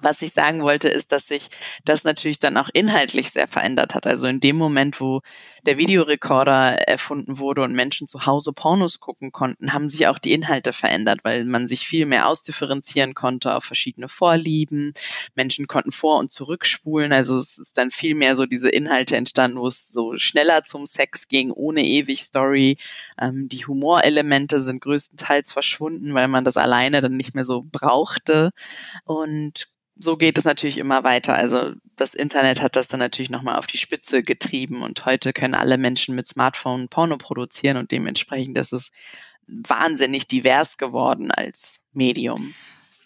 [0.00, 1.48] Was ich sagen wollte, ist, dass sich
[1.84, 4.06] das natürlich dann auch inhaltlich sehr verändert hat.
[4.06, 5.22] Also in dem Moment, wo
[5.66, 10.32] der Videorekorder erfunden wurde und Menschen zu Hause Pornos gucken konnten, haben sich auch die
[10.32, 14.92] Inhalte verändert, weil man sich viel mehr ausdifferenzieren konnte auf verschiedene Vorlieben.
[15.34, 17.12] Menschen konnten vor- und zurückspulen.
[17.12, 20.86] Also es ist dann viel mehr so diese Inhalte entstanden, wo es so schneller zum
[20.86, 22.78] Sex ging, ohne ewig Story.
[23.20, 28.52] Ähm, die Humorelemente sind größtenteils verschwunden, weil man das alleine dann nicht mehr so brauchte.
[29.04, 31.34] Und so geht es natürlich immer weiter.
[31.34, 35.54] Also das Internet hat das dann natürlich nochmal auf die Spitze getrieben und heute können
[35.54, 38.90] alle Menschen mit Smartphone Porno produzieren und dementsprechend ist es
[39.46, 42.54] wahnsinnig divers geworden als Medium.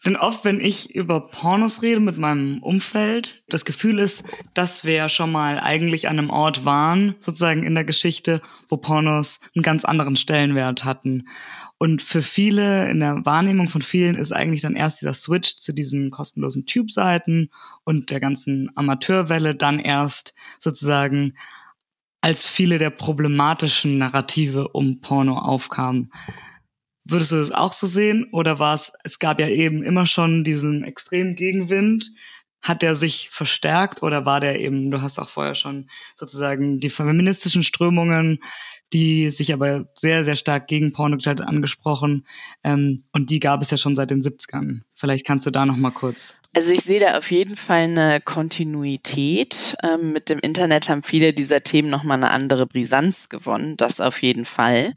[0.04, 5.08] Denn oft, wenn ich über Pornos rede mit meinem Umfeld, das Gefühl ist, dass wir
[5.08, 9.84] schon mal eigentlich an einem Ort waren, sozusagen in der Geschichte, wo Pornos einen ganz
[9.84, 11.28] anderen Stellenwert hatten.
[11.82, 15.72] Und für viele, in der Wahrnehmung von vielen, ist eigentlich dann erst dieser Switch zu
[15.72, 17.50] diesen kostenlosen Tube-Seiten
[17.82, 21.36] und der ganzen Amateurwelle dann erst sozusagen
[22.20, 26.12] als viele der problematischen Narrative um Porno aufkamen.
[27.02, 28.28] Würdest du das auch so sehen?
[28.30, 32.12] Oder war es, es gab ja eben immer schon diesen extremen Gegenwind.
[32.60, 36.90] Hat der sich verstärkt oder war der eben, du hast auch vorher schon sozusagen die
[36.90, 38.38] feministischen Strömungen
[38.92, 42.26] die sich aber sehr, sehr stark gegen Pornogestaltung angesprochen.
[42.64, 44.82] Ähm, und die gab es ja schon seit den 70ern.
[44.94, 46.34] Vielleicht kannst du da noch mal kurz.
[46.54, 49.74] Also ich sehe da auf jeden Fall eine Kontinuität.
[49.82, 54.20] Ähm, mit dem Internet haben viele dieser Themen nochmal eine andere Brisanz gewonnen, das auf
[54.20, 54.92] jeden Fall.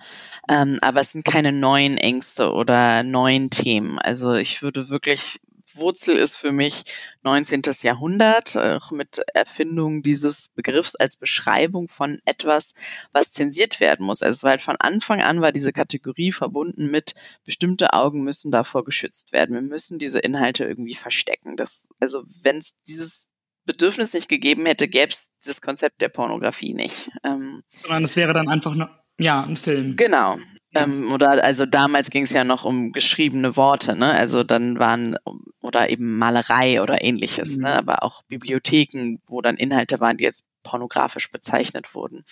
[0.50, 4.00] Ähm, aber es sind keine neuen Ängste oder neuen Themen.
[4.00, 5.40] Also ich würde wirklich
[5.78, 6.84] Wurzel ist für mich
[7.24, 7.62] 19.
[7.82, 12.74] Jahrhundert, auch mit Erfindung dieses Begriffs als Beschreibung von etwas,
[13.12, 14.22] was zensiert werden muss.
[14.22, 19.32] Also weil von Anfang an war diese Kategorie verbunden mit bestimmte Augen müssen davor geschützt
[19.32, 19.56] werden.
[19.56, 21.56] Wir müssen diese Inhalte irgendwie verstecken.
[21.56, 23.30] Das, also wenn es dieses
[23.66, 27.10] Bedürfnis nicht gegeben hätte, gäbe es das Konzept der Pornografie nicht.
[27.24, 29.96] Ähm, Sondern es wäre dann einfach nur, ja, ein Film.
[29.96, 30.38] Genau.
[30.76, 34.14] Ähm, oder also damals ging es ja noch um geschriebene Worte, ne?
[34.14, 35.16] Also dann waren
[35.62, 37.56] oder eben Malerei oder ähnliches, ne?
[37.58, 37.64] mhm.
[37.64, 37.78] ne?
[37.78, 42.26] Aber auch Bibliotheken, wo dann Inhalte waren, die jetzt pornografisch bezeichnet wurden.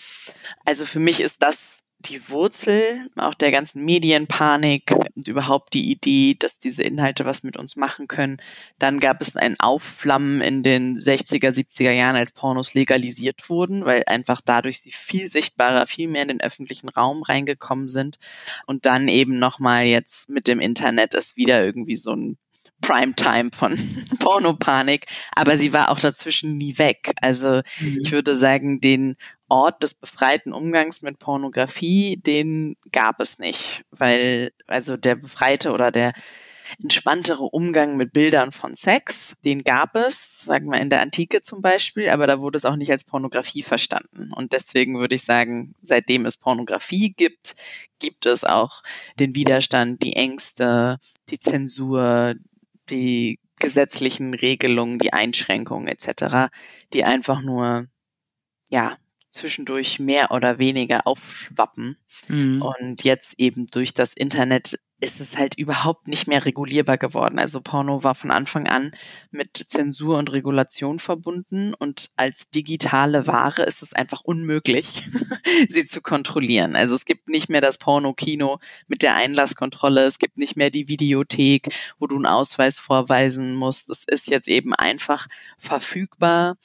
[0.65, 6.35] Also für mich ist das die Wurzel auch der ganzen Medienpanik und überhaupt die Idee,
[6.37, 8.37] dass diese Inhalte was mit uns machen können.
[8.79, 14.03] Dann gab es ein Aufflammen in den 60er, 70er Jahren, als Pornos legalisiert wurden, weil
[14.07, 18.17] einfach dadurch sie viel sichtbarer, viel mehr in den öffentlichen Raum reingekommen sind.
[18.67, 22.37] Und dann eben nochmal jetzt mit dem Internet ist wieder irgendwie so ein
[22.83, 23.77] Primetime von
[24.19, 27.13] Pornopanik, aber sie war auch dazwischen nie weg.
[27.21, 27.99] Also mhm.
[28.01, 29.15] ich würde sagen, den
[29.47, 35.91] Ort des befreiten Umgangs mit Pornografie, den gab es nicht, weil also der befreite oder
[35.91, 36.13] der
[36.81, 41.61] entspanntere Umgang mit Bildern von Sex, den gab es, sagen wir in der Antike zum
[41.61, 44.31] Beispiel, aber da wurde es auch nicht als Pornografie verstanden.
[44.33, 47.55] Und deswegen würde ich sagen, seitdem es Pornografie gibt,
[47.99, 48.81] gibt es auch
[49.19, 50.97] den Widerstand, die Ängste,
[51.29, 52.33] die Zensur,
[52.89, 56.51] die gesetzlichen Regelungen, die Einschränkungen etc.,
[56.93, 57.87] die einfach nur
[58.69, 58.97] ja
[59.33, 61.97] zwischendurch mehr oder weniger aufschwappen.
[62.27, 62.61] Mhm.
[62.61, 67.37] Und jetzt eben durch das Internet ist es halt überhaupt nicht mehr regulierbar geworden.
[67.37, 68.91] Also Porno war von Anfang an
[69.31, 75.03] mit Zensur und Regulation verbunden und als digitale Ware ist es einfach unmöglich,
[75.67, 76.77] sie zu kontrollieren.
[76.77, 80.87] Also es gibt nicht mehr das Porno-Kino mit der Einlasskontrolle, es gibt nicht mehr die
[80.87, 83.89] Videothek, wo du einen Ausweis vorweisen musst.
[83.89, 86.55] Es ist jetzt eben einfach verfügbar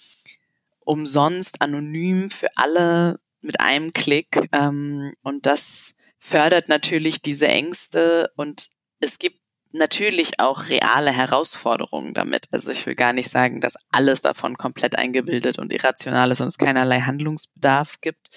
[0.85, 4.49] umsonst, anonym für alle mit einem Klick.
[4.53, 8.69] Ähm, und das fördert natürlich diese Ängste und
[9.01, 9.39] es gibt
[9.73, 12.47] natürlich auch reale Herausforderungen damit.
[12.51, 16.49] Also ich will gar nicht sagen, dass alles davon komplett eingebildet und irrational ist und
[16.49, 18.29] es keinerlei Handlungsbedarf gibt.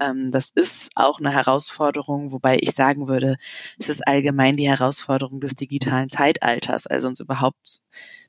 [0.00, 3.36] Ähm, das ist auch eine Herausforderung, wobei ich sagen würde,
[3.78, 7.80] es ist allgemein die Herausforderung des digitalen Zeitalters, also uns überhaupt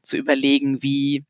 [0.01, 1.25] zu überlegen, wie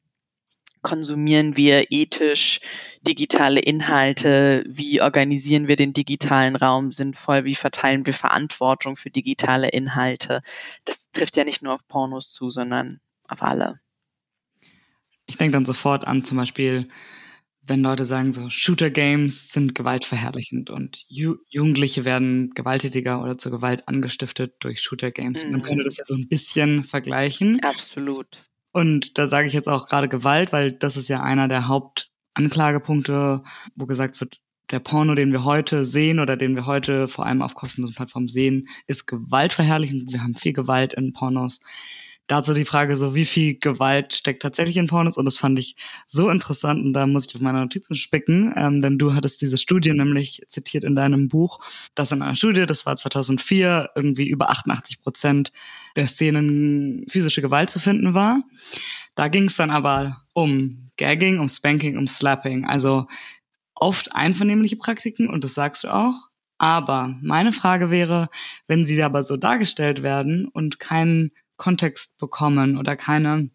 [0.87, 2.61] konsumieren wir ethisch
[3.01, 4.63] digitale Inhalte?
[4.69, 7.43] Wie organisieren wir den digitalen Raum sinnvoll?
[7.43, 10.39] Wie verteilen wir Verantwortung für digitale Inhalte?
[10.85, 13.81] Das trifft ja nicht nur auf Pornos zu, sondern auf alle.
[15.25, 16.87] Ich denke dann sofort an zum Beispiel,
[17.63, 23.85] wenn Leute sagen, so Shooter-Games sind gewaltverherrlichend und Ju Jugendliche werden gewalttätiger oder zur Gewalt
[23.89, 25.43] angestiftet durch Shooter-Games.
[25.43, 25.51] Mhm.
[25.51, 27.59] Man könnte das ja so ein bisschen vergleichen.
[27.61, 28.47] Absolut.
[28.77, 33.41] Und da sage ich jetzt auch gerade Gewalt, weil das ist ja einer der Hauptanklagepunkte,
[33.75, 37.41] wo gesagt wird, der Porno, den wir heute sehen oder den wir heute vor allem
[37.41, 40.13] auf kostenlosen Plattformen sehen, ist gewaltverherrlichend.
[40.13, 41.59] Wir haben viel Gewalt in Pornos.
[42.27, 45.17] Dazu die Frage so, wie viel Gewalt steckt tatsächlich in Pornos?
[45.17, 48.81] Und das fand ich so interessant und da muss ich auf meine Notizen spicken, ähm,
[48.81, 51.59] denn du hattest diese Studie nämlich zitiert in deinem Buch,
[51.95, 55.51] dass in einer Studie, das war 2004, irgendwie über 88 Prozent
[55.95, 58.41] der Szenen physische Gewalt zu finden war.
[59.15, 63.07] Da ging es dann aber um Gagging, um Spanking, um Slapping, also
[63.73, 66.27] oft einvernehmliche Praktiken und das sagst du auch.
[66.59, 68.29] Aber meine Frage wäre,
[68.65, 73.49] wenn sie aber so dargestellt werden und keinen Kontext bekommen oder keine,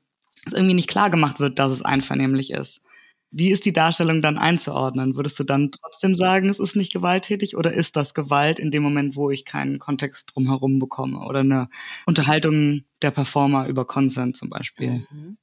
[0.45, 2.83] es irgendwie nicht klar gemacht wird, dass es einvernehmlich ist.
[3.31, 5.17] Wie ist die Darstellung dann einzuordnen?
[5.17, 8.83] Würdest du dann trotzdem sagen, es ist nicht gewalttätig oder ist das Gewalt in dem
[8.83, 11.69] Moment, wo ich keinen Kontext drumherum bekomme oder eine
[12.05, 15.07] Unterhaltung der Performer über Consent zum Beispiel?
[15.11, 15.39] Mhm.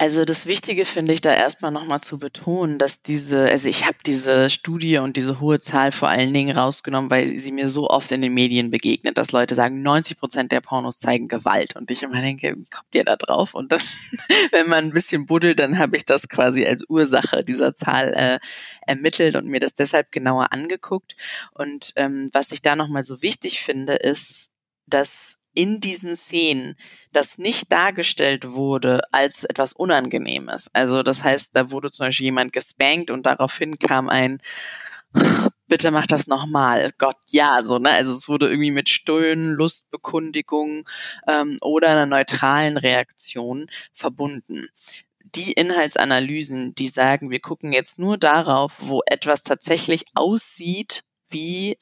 [0.00, 3.98] Also das Wichtige finde ich da erstmal nochmal zu betonen, dass diese, also ich habe
[4.06, 8.10] diese Studie und diese hohe Zahl vor allen Dingen rausgenommen, weil sie mir so oft
[8.10, 11.76] in den Medien begegnet, dass Leute sagen, 90 Prozent der Pornos zeigen Gewalt.
[11.76, 13.52] Und ich immer denke, wie kommt ihr da drauf?
[13.52, 13.82] Und dann,
[14.52, 18.38] wenn man ein bisschen buddelt, dann habe ich das quasi als Ursache dieser Zahl äh,
[18.86, 21.14] ermittelt und mir das deshalb genauer angeguckt.
[21.52, 24.48] Und ähm, was ich da nochmal so wichtig finde, ist,
[24.86, 26.76] dass in diesen Szenen
[27.12, 30.68] das nicht dargestellt wurde als etwas Unangenehmes.
[30.72, 34.40] Also das heißt, da wurde zum Beispiel jemand gespankt und daraufhin kam ein
[35.68, 36.90] bitte mach das nochmal.
[36.98, 37.90] Gott, ja, so, ne?
[37.90, 40.88] Also es wurde irgendwie mit Stöhnen, Lustbekundigung
[41.26, 44.68] ähm, oder einer neutralen Reaktion verbunden.
[45.34, 51.76] Die Inhaltsanalysen, die sagen, wir gucken jetzt nur darauf, wo etwas tatsächlich aussieht wie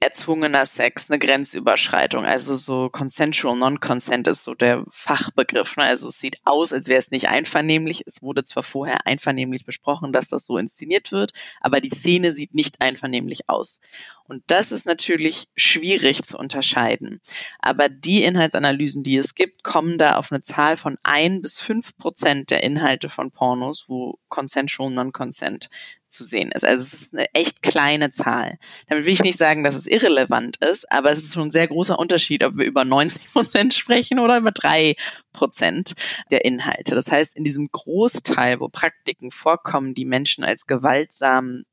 [0.00, 2.24] erzwungener Sex, eine Grenzüberschreitung.
[2.24, 5.76] Also so consensual non-consent ist so der Fachbegriff.
[5.76, 5.84] Ne?
[5.84, 8.02] Also es sieht aus, als wäre es nicht einvernehmlich.
[8.06, 12.54] Es wurde zwar vorher einvernehmlich besprochen, dass das so inszeniert wird, aber die Szene sieht
[12.54, 13.80] nicht einvernehmlich aus.
[14.24, 17.20] Und das ist natürlich schwierig zu unterscheiden.
[17.58, 21.96] Aber die Inhaltsanalysen, die es gibt, kommen da auf eine Zahl von ein bis fünf
[21.98, 25.68] Prozent der Inhalte von Pornos, wo consensual non-consent
[26.10, 26.64] zu sehen ist.
[26.64, 28.58] Also es ist eine echt kleine Zahl.
[28.88, 31.68] Damit will ich nicht sagen, dass es irrelevant ist, aber es ist schon ein sehr
[31.68, 34.96] großer Unterschied, ob wir über 90 Prozent sprechen oder über drei
[35.32, 35.94] Prozent
[36.30, 36.94] der Inhalte.
[36.94, 41.64] Das heißt, in diesem Großteil, wo Praktiken vorkommen, die Menschen als gewaltsam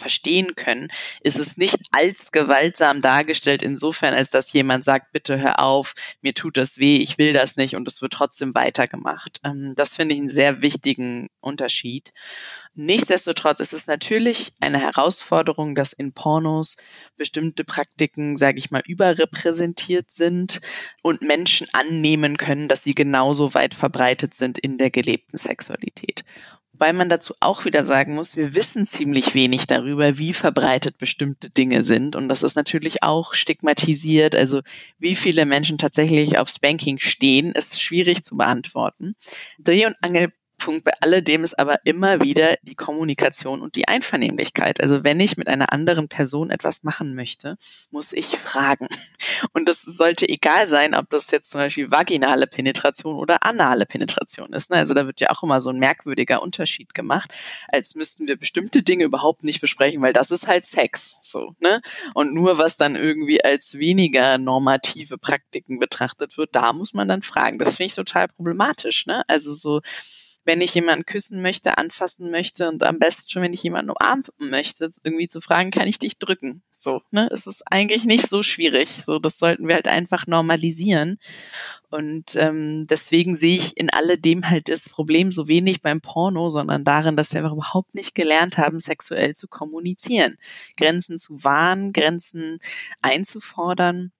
[0.00, 0.88] verstehen können,
[1.20, 6.34] ist es nicht als gewaltsam dargestellt insofern, als dass jemand sagt, bitte hör auf, mir
[6.34, 9.40] tut das weh, ich will das nicht und es wird trotzdem weitergemacht.
[9.44, 12.12] Ähm, das finde ich einen sehr wichtigen Unterschied.
[12.74, 16.76] Nichtsdestotrotz ist es natürlich eine Herausforderung, dass in Pornos
[17.16, 20.60] bestimmte Praktiken, sage ich mal, überrepräsentiert sind
[21.02, 26.24] und Menschen annehmen können, dass sie genauso weit verbreitet sind in der gelebten Sexualität.
[26.80, 31.50] Wobei man dazu auch wieder sagen muss, wir wissen ziemlich wenig darüber, wie verbreitet bestimmte
[31.50, 32.16] Dinge sind.
[32.16, 34.34] Und das ist natürlich auch stigmatisiert.
[34.34, 34.62] Also
[34.98, 39.14] wie viele Menschen tatsächlich auf Spanking stehen, ist schwierig zu beantworten.
[39.58, 44.80] Dreh- und Angel Punkt bei alledem ist aber immer wieder die Kommunikation und die Einvernehmlichkeit.
[44.80, 47.56] Also wenn ich mit einer anderen Person etwas machen möchte,
[47.90, 48.86] muss ich fragen.
[49.52, 54.52] Und das sollte egal sein, ob das jetzt zum Beispiel vaginale Penetration oder anale Penetration
[54.52, 54.70] ist.
[54.70, 54.76] Ne?
[54.76, 57.32] Also da wird ja auch immer so ein merkwürdiger Unterschied gemacht,
[57.68, 61.18] als müssten wir bestimmte Dinge überhaupt nicht besprechen, weil das ist halt Sex.
[61.22, 61.80] So, ne?
[62.14, 67.22] Und nur was dann irgendwie als weniger normative Praktiken betrachtet wird, da muss man dann
[67.22, 67.58] fragen.
[67.58, 69.06] Das finde ich total problematisch.
[69.06, 69.22] Ne?
[69.26, 69.80] Also so
[70.44, 74.24] wenn ich jemanden küssen möchte, anfassen möchte und am besten schon, wenn ich jemanden umarmen
[74.38, 76.62] möchte, irgendwie zu fragen, kann ich dich drücken?
[76.72, 77.28] So, ne?
[77.32, 78.88] Es ist eigentlich nicht so schwierig.
[79.04, 81.18] So, das sollten wir halt einfach normalisieren.
[81.90, 86.84] Und ähm, deswegen sehe ich in alledem halt das Problem so wenig beim Porno, sondern
[86.84, 90.38] darin, dass wir überhaupt nicht gelernt haben, sexuell zu kommunizieren,
[90.76, 92.58] Grenzen zu wahren, Grenzen
[93.02, 94.12] einzufordern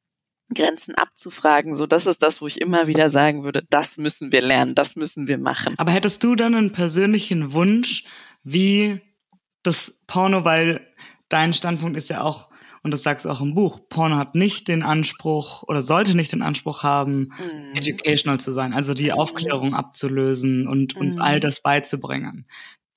[0.54, 1.74] Grenzen abzufragen.
[1.74, 4.96] So, das ist das, wo ich immer wieder sagen würde, das müssen wir lernen, das
[4.96, 5.74] müssen wir machen.
[5.78, 8.04] Aber hättest du dann einen persönlichen Wunsch,
[8.42, 9.00] wie
[9.62, 10.86] das Porno, weil
[11.28, 12.50] dein Standpunkt ist ja auch,
[12.82, 16.32] und das sagst du auch im Buch, Porno hat nicht den Anspruch oder sollte nicht
[16.32, 17.76] den Anspruch haben, mhm.
[17.76, 19.18] educational zu sein, also die mhm.
[19.18, 21.22] Aufklärung abzulösen und uns mhm.
[21.22, 22.46] all das beizubringen.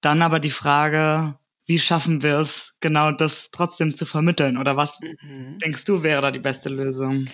[0.02, 4.58] Dann aber die Frage, wie schaffen wir es, genau das trotzdem zu vermitteln?
[4.58, 5.58] Oder was mhm.
[5.60, 7.28] denkst du, wäre da die beste Lösung?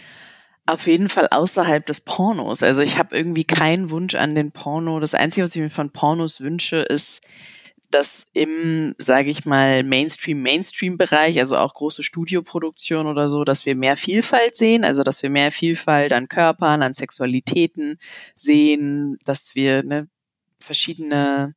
[0.66, 2.62] Auf jeden Fall außerhalb des Pornos.
[2.62, 5.00] Also ich habe irgendwie keinen Wunsch an den Porno.
[5.00, 7.22] Das Einzige, was ich mir von Pornos wünsche, ist,
[7.90, 13.98] dass im, sage ich mal, Mainstream-Mainstream-Bereich, also auch große Studioproduktion oder so, dass wir mehr
[13.98, 17.98] Vielfalt sehen, also dass wir mehr Vielfalt an Körpern, an Sexualitäten
[18.36, 20.08] sehen, dass wir ne,
[20.60, 21.56] verschiedene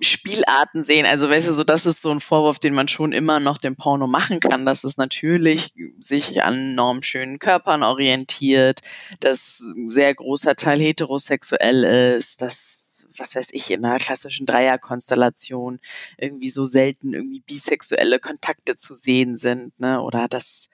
[0.00, 1.06] Spielarten sehen.
[1.06, 3.76] Also weißt du, so das ist so ein Vorwurf, den man schon immer noch dem
[3.76, 8.80] Porno machen kann, dass es natürlich sich an normschönen Körpern orientiert,
[9.20, 11.84] dass ein sehr großer Teil heterosexuell
[12.18, 12.78] ist, dass
[13.16, 15.80] was weiß ich, in einer klassischen Dreierkonstellation
[16.16, 20.00] irgendwie so selten irgendwie bisexuelle Kontakte zu sehen sind, ne?
[20.00, 20.68] Oder dass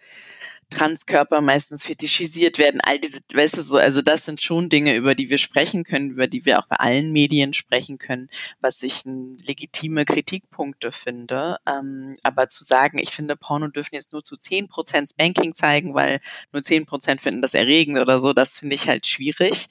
[0.74, 5.14] Transkörper meistens fetischisiert werden, all diese, weißt du so, also das sind schon Dinge, über
[5.14, 8.28] die wir sprechen können, über die wir auch bei allen Medien sprechen können,
[8.60, 11.58] was ich ein legitime Kritikpunkte finde.
[11.66, 15.94] Ähm, aber zu sagen, ich finde, Porno dürfen jetzt nur zu zehn Prozent Spanking zeigen,
[15.94, 16.20] weil
[16.52, 19.66] nur zehn Prozent finden das erregend oder so, das finde ich halt schwierig,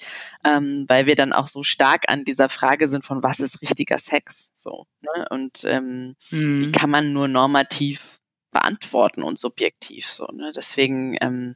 [0.45, 3.97] ähm, weil wir dann auch so stark an dieser Frage sind von was ist richtiger
[3.97, 5.27] Sex, so, ne?
[5.29, 6.65] Und ähm, hm.
[6.65, 8.12] wie kann man nur normativ
[8.53, 10.27] beantworten und subjektiv so.
[10.27, 10.51] Ne?
[10.55, 11.55] Deswegen ähm,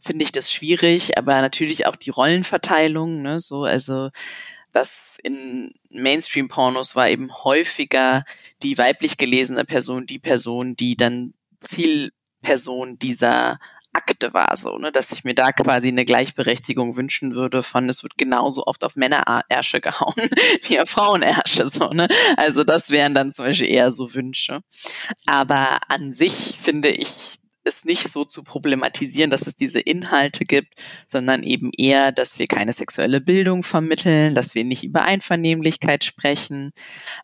[0.00, 4.10] finde ich das schwierig, aber natürlich auch die Rollenverteilung, ne, so, also
[4.72, 8.24] das in Mainstream-Pornos war eben häufiger
[8.62, 13.58] die weiblich gelesene Person, die Person, die dann Zielperson dieser
[13.96, 18.02] Akte war, so, ne, dass ich mir da quasi eine Gleichberechtigung wünschen würde von, es
[18.02, 20.14] wird genauso oft auf Männerärsche gehauen
[20.68, 22.08] wie auf Frauenärsche, so, ne.
[22.36, 24.60] Also das wären dann zum Beispiel eher so Wünsche.
[25.26, 27.36] Aber an sich finde ich
[27.66, 30.74] es nicht so zu problematisieren, dass es diese Inhalte gibt,
[31.08, 36.72] sondern eben eher, dass wir keine sexuelle Bildung vermitteln, dass wir nicht über Einvernehmlichkeit sprechen.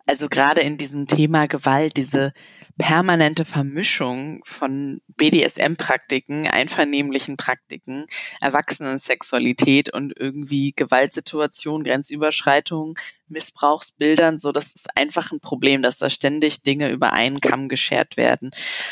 [0.06, 2.32] Also gerade in diesem Thema Gewalt, diese
[2.78, 8.06] permanente Vermischung von BDSM-Praktiken, einvernehmlichen Praktiken,
[8.40, 12.98] Erwachsenensexualität und irgendwie Gewaltsituation, Grenzüberschreitung,
[13.28, 18.16] Missbrauchsbildern, so das ist einfach ein Problem, dass da ständig Dinge über einen Kamm geschert
[18.16, 18.50] werden,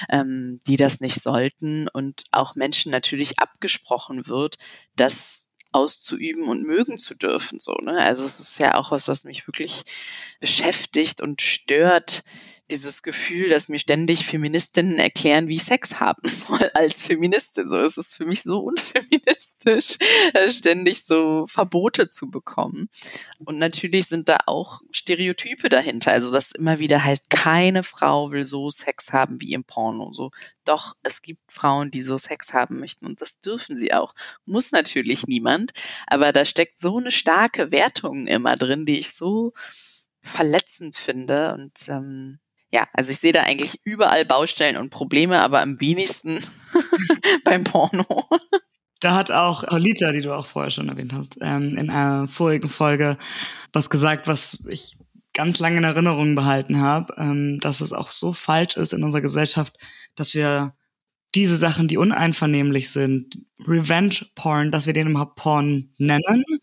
[0.08, 4.56] ähm, die das nicht sollten und auch Menschen natürlich abgesprochen wird,
[4.96, 7.60] dass auszuüben und mögen zu dürfen.
[7.60, 7.98] So, ne?
[7.98, 9.84] Also es ist ja auch was, was mich wirklich
[10.40, 12.24] beschäftigt und stört,
[12.70, 17.68] dieses Gefühl, dass mir ständig Feministinnen erklären, wie ich Sex haben soll als Feministin.
[17.68, 19.98] So es ist für mich so unfeministisch,
[20.34, 22.88] äh, ständig so Verbote zu bekommen.
[23.38, 26.12] Und natürlich sind da auch Stereotype dahinter.
[26.12, 30.12] Also das immer wieder heißt, keine Frau will so Sex haben wie im Porno.
[30.12, 30.30] So,
[30.64, 34.14] doch es gibt Frauen, die so Sex haben möchten und das dürfen sie auch.
[34.44, 35.72] Muss natürlich niemand,
[36.06, 39.52] aber da steckt so eine starke Wertung immer drin, die ich so
[40.22, 42.38] verletzend finde und ähm,
[42.72, 46.40] ja, also ich sehe da eigentlich überall Baustellen und Probleme, aber am wenigsten
[47.44, 48.28] beim Porno.
[49.00, 52.68] Da hat auch Paulita, die du auch vorher schon erwähnt hast, ähm, in einer vorigen
[52.68, 53.16] Folge
[53.72, 54.98] was gesagt, was ich
[55.32, 59.22] ganz lange in Erinnerung behalten habe, ähm, dass es auch so falsch ist in unserer
[59.22, 59.76] Gesellschaft,
[60.16, 60.74] dass wir
[61.34, 66.60] diese Sachen, die uneinvernehmlich sind, Revenge Porn, dass wir den überhaupt Porn nennen, mhm.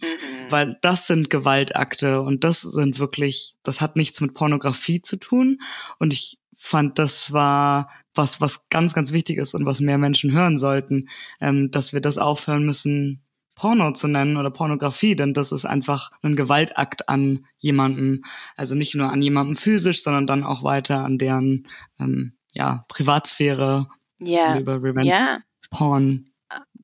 [0.50, 5.62] weil das sind Gewaltakte und das sind wirklich, das hat nichts mit Pornografie zu tun
[6.00, 10.32] und ich fand, das war was, was ganz, ganz wichtig ist und was mehr Menschen
[10.32, 11.08] hören sollten,
[11.40, 13.24] ähm, dass wir das aufhören müssen,
[13.58, 18.24] Porno zu nennen oder Pornografie, denn das ist einfach ein Gewaltakt an jemanden,
[18.56, 21.68] also nicht nur an jemanden physisch, sondern dann auch weiter an deren
[22.00, 23.88] ähm, ja, Privatsphäre,
[24.20, 24.58] ja.
[24.58, 25.40] über Revenge ja.
[25.72, 26.30] Porn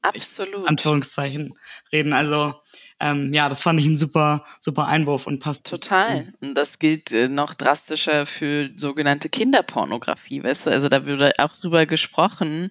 [0.03, 0.67] Absolut.
[0.67, 1.53] Anführungszeichen
[1.91, 2.11] reden.
[2.11, 2.53] Also
[2.99, 5.65] ähm, ja, das fand ich ein super, super Einwurf und passt.
[5.65, 6.33] Total.
[6.41, 10.71] Und das gilt äh, noch drastischer für sogenannte Kinderpornografie, weißt du?
[10.71, 12.69] Also da würde auch drüber gesprochen,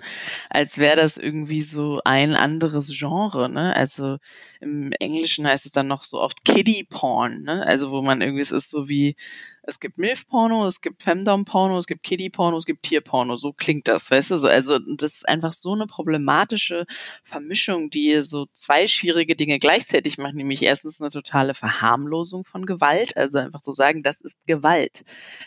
[0.50, 3.74] als wäre das irgendwie so ein anderes Genre, ne?
[3.74, 4.18] Also
[4.60, 7.66] im Englischen heißt es dann noch so oft Kiddie Porn, ne?
[7.66, 9.16] Also wo man irgendwie, es ist so wie
[9.64, 13.36] es gibt Milf-Porno, es gibt Femdom-Porno, es gibt Kiddie-Porno, es gibt Tier-Porno.
[13.36, 14.36] So klingt das, weißt du?
[14.36, 16.84] So, also das ist einfach so eine problematische
[17.22, 23.16] Vermischung, die so zwei schwierige Dinge gleichzeitig macht, nämlich erstens eine totale Verharmlosung von Gewalt,
[23.16, 25.04] also einfach zu sagen, das ist Gewalt.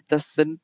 [0.08, 0.62] Das sind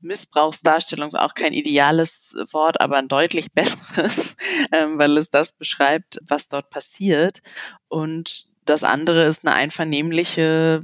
[0.00, 4.36] Missbrauchsdarstellung auch kein ideales Wort, aber ein deutlich besseres,
[4.70, 7.40] ähm, weil es das beschreibt, was dort passiert.
[7.88, 10.82] Und das andere ist eine einvernehmliche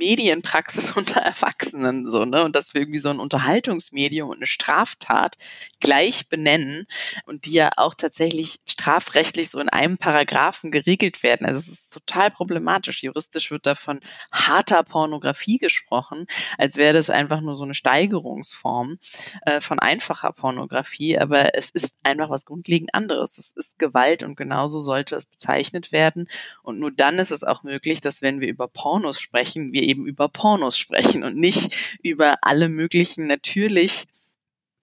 [0.00, 2.42] Medienpraxis unter Erwachsenen so, ne?
[2.42, 5.36] Und dass wir irgendwie so ein Unterhaltungsmedium und eine Straftat
[5.78, 6.86] gleich benennen
[7.26, 11.46] und die ja auch tatsächlich strafrechtlich so in einem Paragraphen geregelt werden.
[11.46, 13.02] Also es ist total problematisch.
[13.02, 14.00] Juristisch wird da von
[14.32, 16.26] harter Pornografie gesprochen,
[16.56, 18.98] als wäre das einfach nur so eine Steigerungsform
[19.42, 21.18] äh, von einfacher Pornografie.
[21.18, 23.36] Aber es ist einfach was grundlegend anderes.
[23.36, 26.26] Es ist Gewalt und genauso sollte es bezeichnet werden.
[26.62, 30.06] Und nur dann ist es auch möglich, dass wenn wir über Pornos sprechen, wir eben
[30.06, 34.06] über Pornos sprechen und nicht über alle möglichen natürlich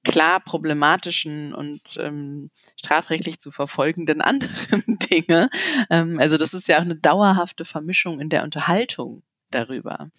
[0.03, 2.49] klar problematischen und ähm,
[2.79, 5.49] strafrechtlich zu verfolgenden anderen Dinge.
[5.89, 10.09] Ähm, also das ist ja auch eine dauerhafte Vermischung in der Unterhaltung darüber.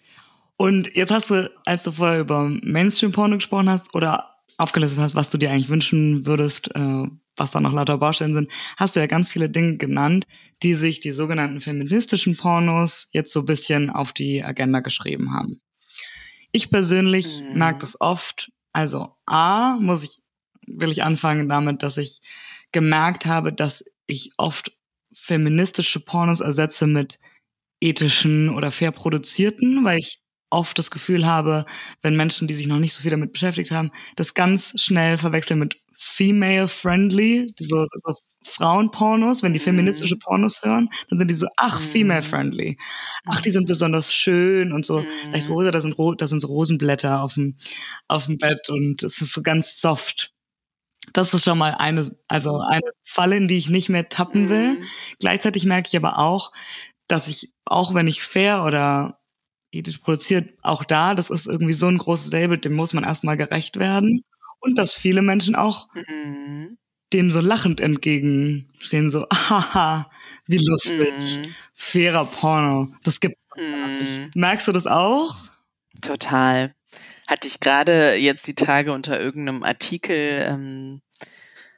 [0.57, 4.28] Und jetzt hast du, als du vorher über Mainstream-Porno gesprochen hast oder
[4.59, 7.07] aufgelistet hast, was du dir eigentlich wünschen würdest, äh,
[7.37, 10.27] was da noch lauter Baustellen sind, hast du ja ganz viele Dinge genannt,
[10.61, 15.61] die sich die sogenannten feministischen Pornos jetzt so ein bisschen auf die Agenda geschrieben haben.
[16.51, 17.57] Ich persönlich mhm.
[17.57, 18.51] merke das oft.
[18.73, 20.19] Also A, muss ich,
[20.67, 22.19] will ich anfangen damit, dass ich
[22.73, 24.73] gemerkt habe, dass ich oft
[25.13, 27.17] feministische Pornos ersetze mit
[27.79, 31.65] ethischen oder fair produzierten, weil ich oft das Gefühl habe,
[32.01, 35.59] wenn Menschen, die sich noch nicht so viel damit beschäftigt haben, das ganz schnell verwechseln
[35.59, 38.13] mit female-friendly, so, so
[38.45, 40.19] Frauenpornos, wenn die feministische mhm.
[40.19, 41.85] Pornos hören, dann sind die so, ach, mhm.
[41.85, 42.77] female-friendly.
[43.25, 45.51] Ach, die sind besonders schön und so, mhm.
[45.51, 47.57] rosa, da sind, da sind so Rosenblätter auf dem,
[48.07, 50.33] auf dem Bett und es ist so ganz soft.
[51.11, 54.81] Das ist schon mal eine, also eine Falle, in die ich nicht mehr tappen will.
[55.19, 56.51] Gleichzeitig merke ich aber auch,
[57.07, 59.18] dass ich, auch wenn ich fair oder
[59.71, 63.37] ethisch produziert, auch da, das ist irgendwie so ein großes Label, dem muss man erstmal
[63.37, 64.23] gerecht werden.
[64.59, 66.77] Und dass viele Menschen auch mhm.
[67.13, 70.09] dem so lachend entgegenstehen, so, haha,
[70.47, 71.55] wie lustig, mhm.
[71.73, 74.31] fairer Porno, das gibt mhm.
[74.33, 75.35] Merkst du das auch?
[76.01, 76.73] Total.
[77.27, 81.01] Hatte ich gerade jetzt die Tage unter irgendeinem Artikel ähm,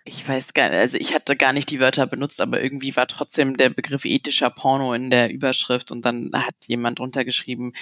[0.04, 3.08] ich weiß gar nicht, also ich hatte gar nicht die Wörter benutzt, aber irgendwie war
[3.08, 7.74] trotzdem der Begriff ethischer Porno in der Überschrift und dann hat jemand drunter geschrieben,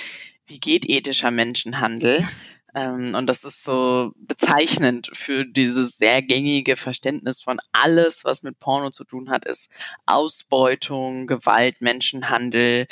[0.45, 2.25] wie geht ethischer Menschenhandel?
[2.75, 8.59] ähm, und das ist so bezeichnend für dieses sehr gängige Verständnis von alles, was mit
[8.59, 9.69] Porno zu tun hat, ist
[10.05, 12.87] Ausbeutung, Gewalt, Menschenhandel.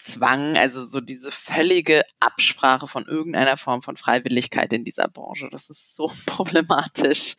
[0.00, 5.48] Zwang, also so diese völlige Absprache von irgendeiner Form von Freiwilligkeit in dieser Branche.
[5.52, 7.36] Das ist so problematisch.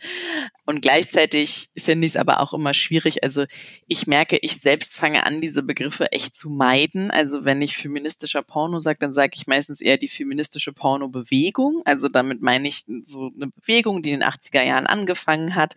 [0.67, 3.23] Und gleichzeitig finde ich es aber auch immer schwierig.
[3.23, 3.45] Also
[3.87, 7.09] ich merke, ich selbst fange an, diese Begriffe echt zu meiden.
[7.09, 11.81] Also wenn ich feministischer Porno sage, dann sage ich meistens eher die feministische Porno-Bewegung.
[11.85, 15.73] Also damit meine ich so eine Bewegung, die in den 80er Jahren angefangen hat.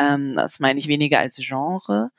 [0.00, 2.10] Ähm, das meine ich weniger als Genre.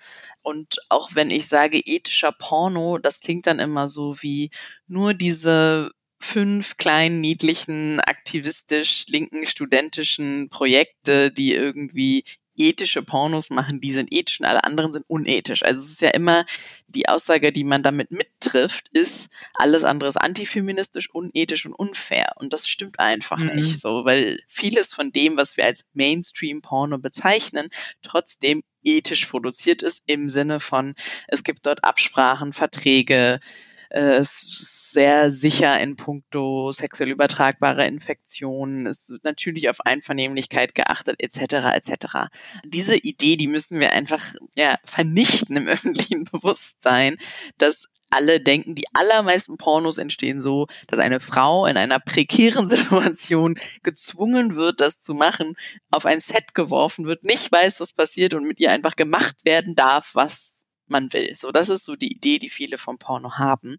[0.44, 4.52] Und auch wenn ich sage ethischer Porno, das klingt dann immer so wie
[4.88, 12.24] nur diese fünf kleinen, niedlichen, aktivistisch linken, studentischen Projekte, die irgendwie
[12.56, 15.64] ethische Pornos machen, die sind ethisch und alle anderen sind unethisch.
[15.64, 16.46] Also es ist ja immer
[16.88, 22.34] die Aussage, die man damit mittrifft, ist, alles andere ist antifeministisch, unethisch und unfair.
[22.36, 23.56] Und das stimmt einfach mhm.
[23.56, 27.70] nicht so, weil vieles von dem, was wir als Mainstream-Porno bezeichnen,
[28.02, 30.96] trotzdem ethisch produziert ist im Sinne von,
[31.28, 33.40] es gibt dort Absprachen, Verträge,
[33.94, 41.76] äh, ist sehr sicher in puncto sexuell übertragbare Infektionen, ist natürlich auf Einvernehmlichkeit geachtet, etc.
[41.76, 42.06] etc.
[42.66, 44.24] Diese Idee, die müssen wir einfach
[44.56, 47.18] ja, vernichten im öffentlichen Bewusstsein,
[47.58, 53.56] dass alle denken, die allermeisten Pornos entstehen so, dass eine Frau in einer prekären Situation
[53.82, 55.56] gezwungen wird, das zu machen,
[55.92, 59.76] auf ein Set geworfen wird, nicht weiß, was passiert und mit ihr einfach gemacht werden
[59.76, 61.34] darf, was man will.
[61.36, 63.78] So, das ist so die Idee, die viele vom Porno haben.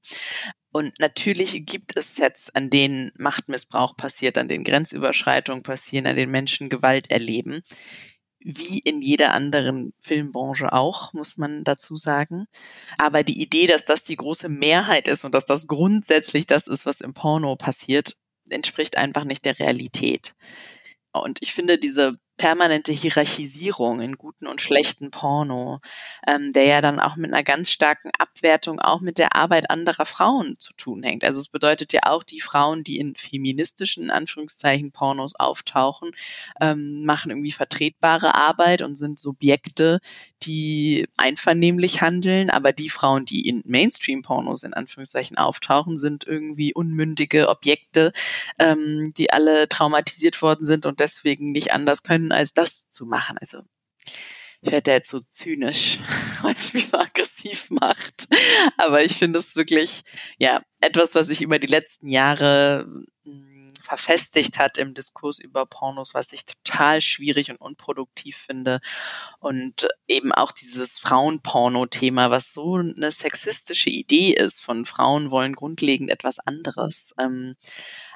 [0.72, 6.32] Und natürlich gibt es Sets, an denen Machtmissbrauch passiert, an denen Grenzüberschreitungen passieren, an denen
[6.32, 7.62] Menschen Gewalt erleben.
[8.46, 12.46] Wie in jeder anderen Filmbranche auch, muss man dazu sagen.
[12.98, 16.84] Aber die Idee, dass das die große Mehrheit ist und dass das grundsätzlich das ist,
[16.84, 18.16] was im Porno passiert,
[18.50, 20.34] entspricht einfach nicht der Realität.
[21.12, 25.80] Und ich finde diese permanente Hierarchisierung in guten und schlechten Porno,
[26.26, 30.06] ähm, der ja dann auch mit einer ganz starken Abwertung auch mit der Arbeit anderer
[30.06, 31.24] Frauen zu tun hängt.
[31.24, 36.10] Also es bedeutet ja auch, die Frauen, die in feministischen Anführungszeichen Pornos auftauchen,
[36.60, 40.00] ähm, machen irgendwie vertretbare Arbeit und sind Subjekte,
[40.42, 47.48] die einvernehmlich handeln, aber die Frauen, die in Mainstream-Pornos in Anführungszeichen auftauchen, sind irgendwie unmündige
[47.48, 48.12] Objekte,
[48.58, 53.38] ähm, die alle traumatisiert worden sind und deswegen nicht anders können, als das zu machen.
[53.38, 53.62] Also
[54.60, 55.98] ich werde jetzt so zynisch,
[56.42, 58.28] weil es mich so aggressiv macht.
[58.78, 60.02] Aber ich finde es wirklich,
[60.38, 62.86] ja, etwas, was ich über die letzten Jahre
[63.84, 68.80] verfestigt hat im Diskurs über Pornos, was ich total schwierig und unproduktiv finde.
[69.38, 76.10] Und eben auch dieses Frauenporno-Thema, was so eine sexistische Idee ist, von Frauen wollen grundlegend
[76.10, 77.14] etwas anderes.
[77.18, 77.56] Ähm,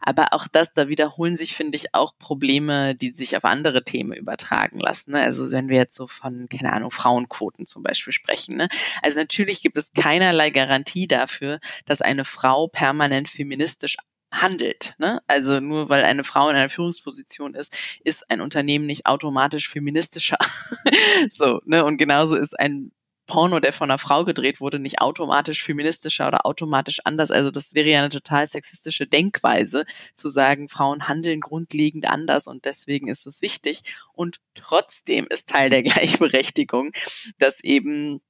[0.08, 4.14] aber auch das, da wiederholen sich, finde ich, auch Probleme, die sich auf andere Themen
[4.14, 5.10] übertragen lassen.
[5.10, 5.20] Ne?
[5.20, 8.56] Also wenn wir jetzt so von, keine Ahnung, Frauenquoten zum Beispiel sprechen.
[8.56, 8.68] Ne?
[9.02, 13.98] Also natürlich gibt es keinerlei Garantie dafür, dass eine Frau permanent feministisch
[14.32, 14.94] handelt.
[14.96, 15.20] Ne?
[15.26, 20.38] Also nur weil eine Frau in einer Führungsposition ist, ist ein Unternehmen nicht automatisch feministischer.
[21.28, 21.84] so, ne?
[21.84, 22.92] Und genauso ist ein
[23.28, 27.30] Porno, der von einer Frau gedreht wurde, nicht automatisch feministischer oder automatisch anders.
[27.30, 32.64] Also das wäre ja eine total sexistische Denkweise, zu sagen, Frauen handeln grundlegend anders und
[32.64, 33.82] deswegen ist es wichtig.
[34.14, 36.92] Und trotzdem ist Teil der Gleichberechtigung,
[37.38, 38.20] dass eben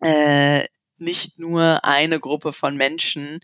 [0.00, 0.64] äh,
[0.96, 3.40] nicht nur eine Gruppe von Menschen,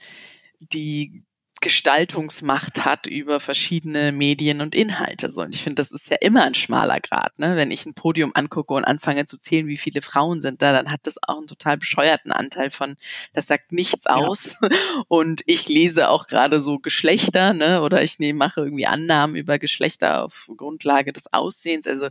[0.59, 1.26] die
[1.61, 5.31] Gestaltungsmacht hat über verschiedene Medien und Inhalte.
[5.31, 7.39] So, und ich finde, das ist ja immer ein schmaler Grad.
[7.39, 7.57] Ne?
[7.57, 10.91] Wenn ich ein Podium angucke und anfange zu zählen, wie viele Frauen sind da, dann
[10.91, 12.97] hat das auch einen total bescheuerten Anteil von,
[13.33, 14.57] das sagt nichts aus.
[14.61, 14.69] Ja.
[15.09, 17.83] Und ich lese auch gerade so Geschlechter, ne?
[17.83, 21.87] oder ich nehme, mache irgendwie Annahmen über Geschlechter auf Grundlage des Aussehens.
[21.87, 22.09] Also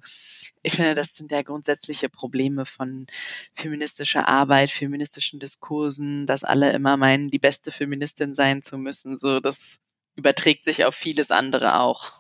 [0.66, 3.06] ich finde, das sind ja grundsätzliche Probleme von
[3.54, 9.16] feministischer Arbeit, feministischen Diskursen, dass alle immer meinen, die beste Feministin sein zu müssen.
[9.16, 9.80] So, das
[10.16, 12.14] überträgt sich auf vieles andere auch.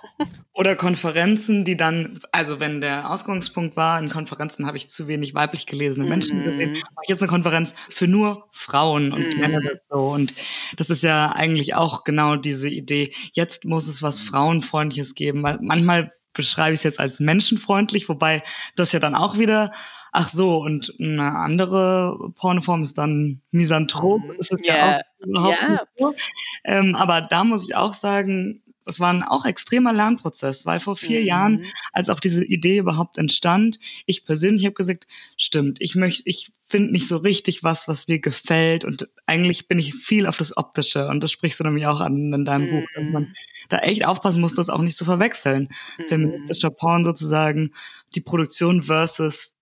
[0.54, 5.34] Oder Konferenzen, die dann, also wenn der Ausgangspunkt war, in Konferenzen habe ich zu wenig
[5.34, 6.44] weiblich gelesene Menschen mm.
[6.44, 9.40] gesehen, mache ich jetzt eine Konferenz für nur Frauen und mm.
[9.40, 9.98] nenne das so.
[9.98, 10.34] Und
[10.76, 15.60] das ist ja eigentlich auch genau diese Idee, jetzt muss es was Frauenfreundliches geben, weil
[15.62, 18.44] manchmal beschreibe ich es jetzt als menschenfreundlich, wobei
[18.76, 19.72] das ja dann auch wieder,
[20.16, 24.32] ach so, und eine andere Pornoform ist dann Misanthrop, mhm.
[24.40, 24.78] ist es yeah.
[24.78, 25.72] ja auch überhaupt yeah.
[25.72, 26.16] nicht so.
[26.64, 30.96] Ähm, aber da muss ich auch sagen, das war ein auch extremer Lernprozess, weil vor
[30.96, 31.26] vier mhm.
[31.26, 35.08] Jahren, als auch diese Idee überhaupt entstand, ich persönlich habe gesagt,
[35.38, 39.80] stimmt, ich möchte, ich finde nicht so richtig was, was mir gefällt und eigentlich bin
[39.80, 42.70] ich viel auf das Optische und das sprichst du nämlich auch an in deinem mhm.
[42.70, 43.34] Buch, dass man
[43.70, 45.70] da echt aufpassen muss, das auch nicht zu verwechseln.
[45.98, 46.04] Mhm.
[46.08, 47.74] Feministischer Porn sozusagen,
[48.14, 49.55] die Produktion versus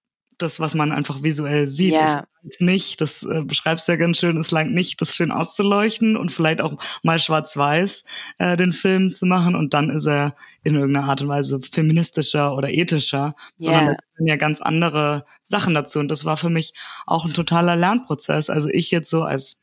[0.44, 1.94] das, was man einfach visuell sieht.
[1.94, 2.26] Ja.
[2.48, 6.18] Es nicht, das äh, beschreibst du ja ganz schön, es langt nicht, das schön auszuleuchten
[6.18, 8.04] und vielleicht auch mal schwarz-weiß
[8.38, 12.56] äh, den Film zu machen und dann ist er in irgendeiner Art und Weise feministischer
[12.56, 16.74] oder ethischer, sondern da sind ja ganz andere Sachen dazu und das war für mich
[17.06, 18.50] auch ein totaler Lernprozess.
[18.50, 19.58] Also ich jetzt so als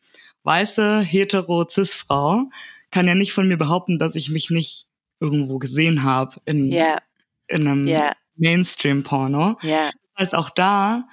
[0.44, 2.46] weiße, hetero, cis Frau
[2.90, 4.86] kann ja nicht von mir behaupten, dass ich mich nicht
[5.20, 6.98] irgendwo gesehen habe in, yeah.
[7.46, 8.12] in einem yeah.
[8.36, 9.56] Mainstream-Porno.
[9.62, 9.90] Yeah.
[10.20, 11.08] Das heißt, auch da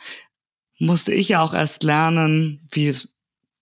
[0.80, 2.94] musste ich ja auch erst lernen, wie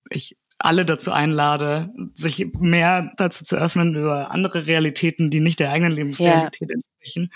[0.10, 5.72] ich alle dazu einlade, sich mehr dazu zu öffnen über andere Realitäten, die nicht der
[5.72, 6.80] eigenen Lebensrealität yeah.
[6.80, 7.32] entsprechen.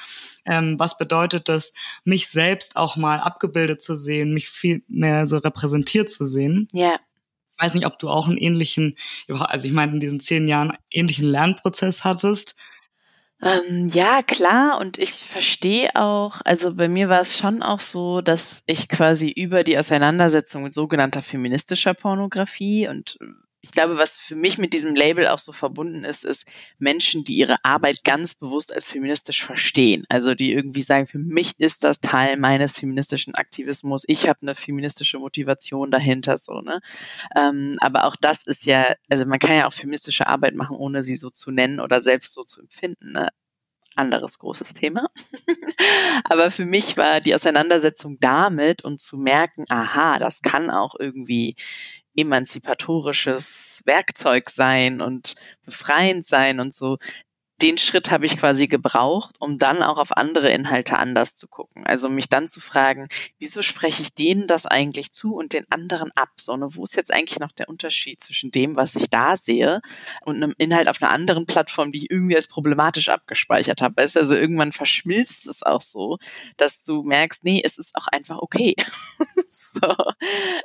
[0.46, 1.72] Ähm, was bedeutet das,
[2.04, 6.68] mich selbst auch mal abgebildet zu sehen, mich viel mehr so repräsentiert zu sehen?
[6.72, 6.88] Ja.
[6.88, 7.00] Yeah
[7.60, 8.98] ich weiß nicht, ob du auch einen ähnlichen,
[9.28, 12.56] also ich meine, in diesen zehn Jahren ähnlichen Lernprozess hattest.
[13.42, 14.80] Ähm, ja, klar.
[14.80, 19.30] Und ich verstehe auch, also bei mir war es schon auch so, dass ich quasi
[19.30, 23.18] über die Auseinandersetzung mit sogenannter feministischer Pornografie und
[23.62, 26.48] ich glaube, was für mich mit diesem Label auch so verbunden ist, ist
[26.78, 30.06] Menschen, die ihre Arbeit ganz bewusst als feministisch verstehen.
[30.08, 34.04] Also die irgendwie sagen, für mich ist das Teil meines feministischen Aktivismus.
[34.08, 36.80] Ich habe eine feministische Motivation dahinter, so ne.
[37.36, 41.04] Ähm, aber auch das ist ja, also man kann ja auch feministische Arbeit machen, ohne
[41.04, 43.12] sie so zu nennen oder selbst so zu empfinden.
[43.12, 43.30] Ne?
[43.96, 45.10] anderes großes Thema.
[46.24, 51.56] Aber für mich war die Auseinandersetzung damit und zu merken, aha, das kann auch irgendwie
[52.22, 56.98] emanzipatorisches Werkzeug sein und befreiend sein und so
[57.62, 61.86] den Schritt habe ich quasi gebraucht, um dann auch auf andere Inhalte anders zu gucken.
[61.86, 66.12] Also mich dann zu fragen, wieso spreche ich denen das eigentlich zu und den anderen
[66.16, 66.30] ab?
[66.38, 69.82] So, ne, wo ist jetzt eigentlich noch der Unterschied zwischen dem, was ich da sehe
[70.22, 73.98] und einem Inhalt auf einer anderen Plattform, die ich irgendwie als problematisch abgespeichert habe?
[73.98, 76.18] Weißt du, also irgendwann verschmilzt es auch so,
[76.56, 78.76] dass du merkst, nee, es ist auch einfach okay.
[79.52, 79.96] so.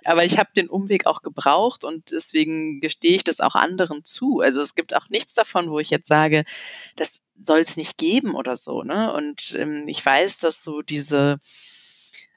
[0.04, 4.40] Aber ich habe den Umweg auch gebraucht und deswegen gestehe ich das auch anderen zu.
[4.40, 6.44] Also es gibt auch nichts davon, wo ich jetzt sage,
[6.96, 9.12] das soll es nicht geben oder so, ne?
[9.12, 11.38] Und ähm, ich weiß, dass so diese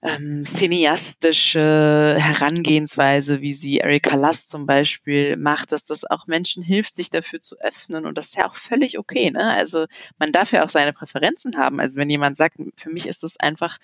[0.01, 6.93] ähm, cineastische Herangehensweise, wie sie Erika Last zum Beispiel macht, dass das auch Menschen hilft,
[6.93, 8.05] sich dafür zu öffnen.
[8.05, 9.31] Und das ist ja auch völlig okay.
[9.31, 9.51] Ne?
[9.53, 9.87] Also
[10.19, 11.79] man darf ja auch seine Präferenzen haben.
[11.79, 13.77] Also wenn jemand sagt, für mich ist das einfach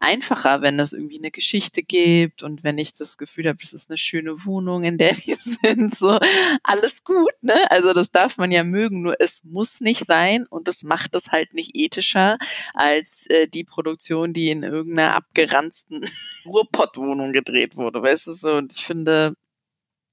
[0.00, 3.90] einfacher, wenn es irgendwie eine Geschichte gibt und wenn ich das Gefühl habe, das ist
[3.90, 6.18] eine schöne Wohnung, in der wir sind, so
[6.62, 7.70] alles gut, ne?
[7.70, 11.28] Also das darf man ja mögen, nur es muss nicht sein und das macht es
[11.28, 12.38] halt nicht ethischer
[12.74, 16.04] als äh, die Produktion, die in irgendeiner abgeranzten
[16.46, 18.54] Ruhrpottwohnung gedreht wurde, weißt du so?
[18.54, 19.34] Und ich finde,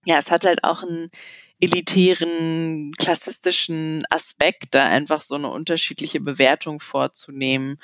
[0.06, 1.10] ja, es hat halt auch einen
[1.60, 7.80] elitären, klassistischen Aspekt, da einfach so eine unterschiedliche Bewertung vorzunehmen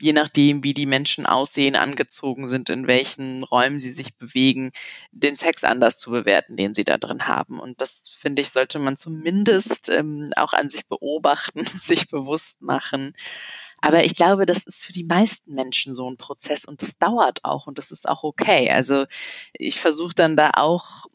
[0.00, 4.70] je nachdem, wie die Menschen aussehen, angezogen sind, in welchen Räumen sie sich bewegen,
[5.12, 7.60] den Sex anders zu bewerten, den sie da drin haben.
[7.60, 13.14] Und das, finde ich, sollte man zumindest ähm, auch an sich beobachten, sich bewusst machen.
[13.80, 17.44] Aber ich glaube, das ist für die meisten Menschen so ein Prozess und das dauert
[17.44, 18.70] auch und das ist auch okay.
[18.70, 19.06] Also
[19.52, 21.06] ich versuche dann da auch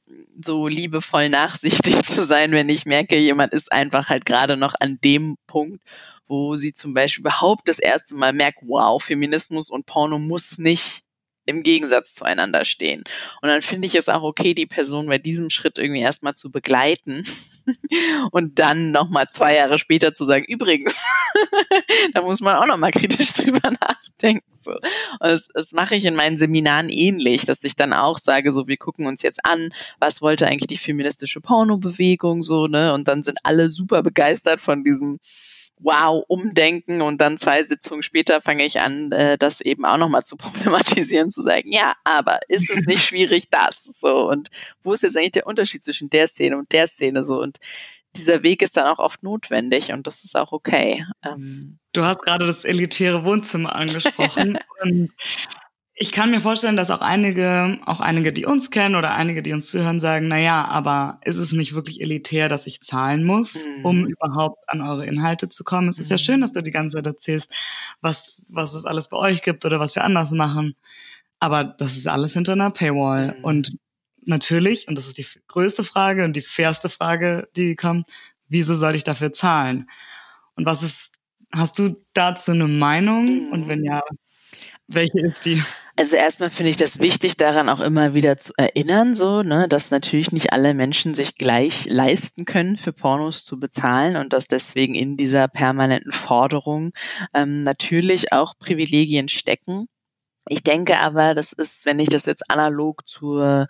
[0.42, 5.00] so liebevoll nachsichtig zu sein, wenn ich merke, jemand ist einfach halt gerade noch an
[5.04, 5.84] dem Punkt,
[6.34, 11.04] wo sie zum Beispiel überhaupt das erste Mal merkt, wow, Feminismus und Porno muss nicht
[11.46, 13.04] im Gegensatz zueinander stehen.
[13.42, 16.50] Und dann finde ich es auch okay, die Person bei diesem Schritt irgendwie erstmal zu
[16.50, 17.24] begleiten
[18.32, 20.96] und dann nochmal zwei Jahre später zu sagen, übrigens,
[22.14, 24.46] da muss man auch nochmal kritisch drüber nachdenken.
[24.56, 24.72] So.
[24.72, 24.82] Und
[25.20, 28.78] das, das mache ich in meinen Seminaren ähnlich, dass ich dann auch sage, so, wir
[28.78, 32.94] gucken uns jetzt an, was wollte eigentlich die feministische Pornobewegung so, ne?
[32.94, 35.20] Und dann sind alle super begeistert von diesem
[35.84, 40.24] wow, umdenken und dann zwei Sitzungen später fange ich an, äh, das eben auch nochmal
[40.24, 44.50] zu problematisieren, zu sagen, ja, aber ist es nicht schwierig, das so und
[44.84, 47.58] wo ist jetzt eigentlich der Unterschied zwischen der Szene und der Szene so und
[48.16, 51.06] dieser Weg ist dann auch oft notwendig und das ist auch okay.
[51.24, 51.80] Ähm.
[51.94, 55.12] Du hast gerade das elitäre Wohnzimmer angesprochen und
[56.04, 59.54] ich kann mir vorstellen, dass auch einige, auch einige, die uns kennen oder einige, die
[59.54, 63.56] uns zuhören, sagen, na ja, aber ist es nicht wirklich elitär, dass ich zahlen muss,
[63.56, 63.86] mhm.
[63.86, 65.88] um überhaupt an eure Inhalte zu kommen?
[65.88, 67.52] Es ist ja schön, dass du die ganze Zeit erzählst,
[68.02, 70.76] was, was es alles bei euch gibt oder was wir anders machen.
[71.40, 73.38] Aber das ist alles hinter einer Paywall.
[73.38, 73.44] Mhm.
[73.46, 73.78] Und
[74.26, 78.10] natürlich, und das ist die größte Frage und die fairste Frage, die kommt,
[78.50, 79.90] wieso soll ich dafür zahlen?
[80.58, 81.12] Und was ist,
[81.54, 83.46] hast du dazu eine Meinung?
[83.46, 83.52] Mhm.
[83.54, 84.02] Und wenn ja,
[84.88, 85.64] welche ist die?
[85.96, 89.92] Also erstmal finde ich das wichtig, daran auch immer wieder zu erinnern, so, ne, dass
[89.92, 94.96] natürlich nicht alle Menschen sich gleich leisten können, für Pornos zu bezahlen und dass deswegen
[94.96, 96.94] in dieser permanenten Forderung
[97.36, 99.86] ähm, natürlich auch Privilegien stecken.
[100.50, 103.68] Ich denke aber, das ist, wenn ich das jetzt analog zur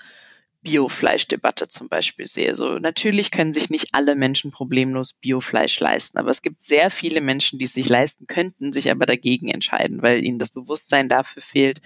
[0.63, 2.55] Biofleischdebatte zum Beispiel sehe.
[2.55, 7.19] So natürlich können sich nicht alle Menschen problemlos Biofleisch leisten, aber es gibt sehr viele
[7.21, 11.41] Menschen, die es sich leisten könnten, sich aber dagegen entscheiden, weil ihnen das Bewusstsein dafür
[11.41, 11.81] fehlt,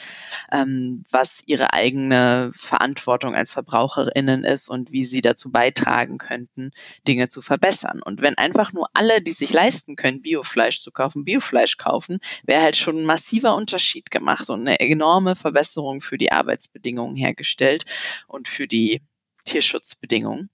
[0.52, 6.72] ähm, was ihre eigene Verantwortung als Verbraucherinnen ist und wie sie dazu beitragen könnten,
[7.08, 8.02] Dinge zu verbessern.
[8.04, 12.62] Und wenn einfach nur alle, die sich leisten können, Biofleisch zu kaufen, Biofleisch kaufen, wäre
[12.62, 17.86] halt schon ein massiver Unterschied gemacht und eine enorme Verbesserung für die Arbeitsbedingungen hergestellt
[18.28, 19.02] und für die
[19.46, 20.50] Tierschutzbedingungen.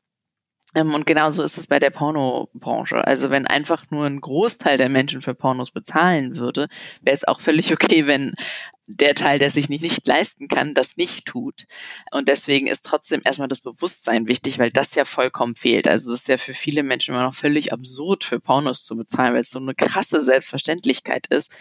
[0.75, 3.05] Ähm, und genauso ist es bei der Pornobranche.
[3.05, 6.67] Also wenn einfach nur ein Großteil der Menschen für Pornos bezahlen würde,
[7.01, 8.33] wäre es auch völlig okay, wenn
[8.87, 11.65] der Teil, der sich nicht, nicht leisten kann, das nicht tut.
[12.11, 15.87] Und deswegen ist trotzdem erstmal das Bewusstsein wichtig, weil das ja vollkommen fehlt.
[15.87, 19.33] Also es ist ja für viele Menschen immer noch völlig absurd, für Pornos zu bezahlen,
[19.33, 21.51] weil es so eine krasse Selbstverständlichkeit ist.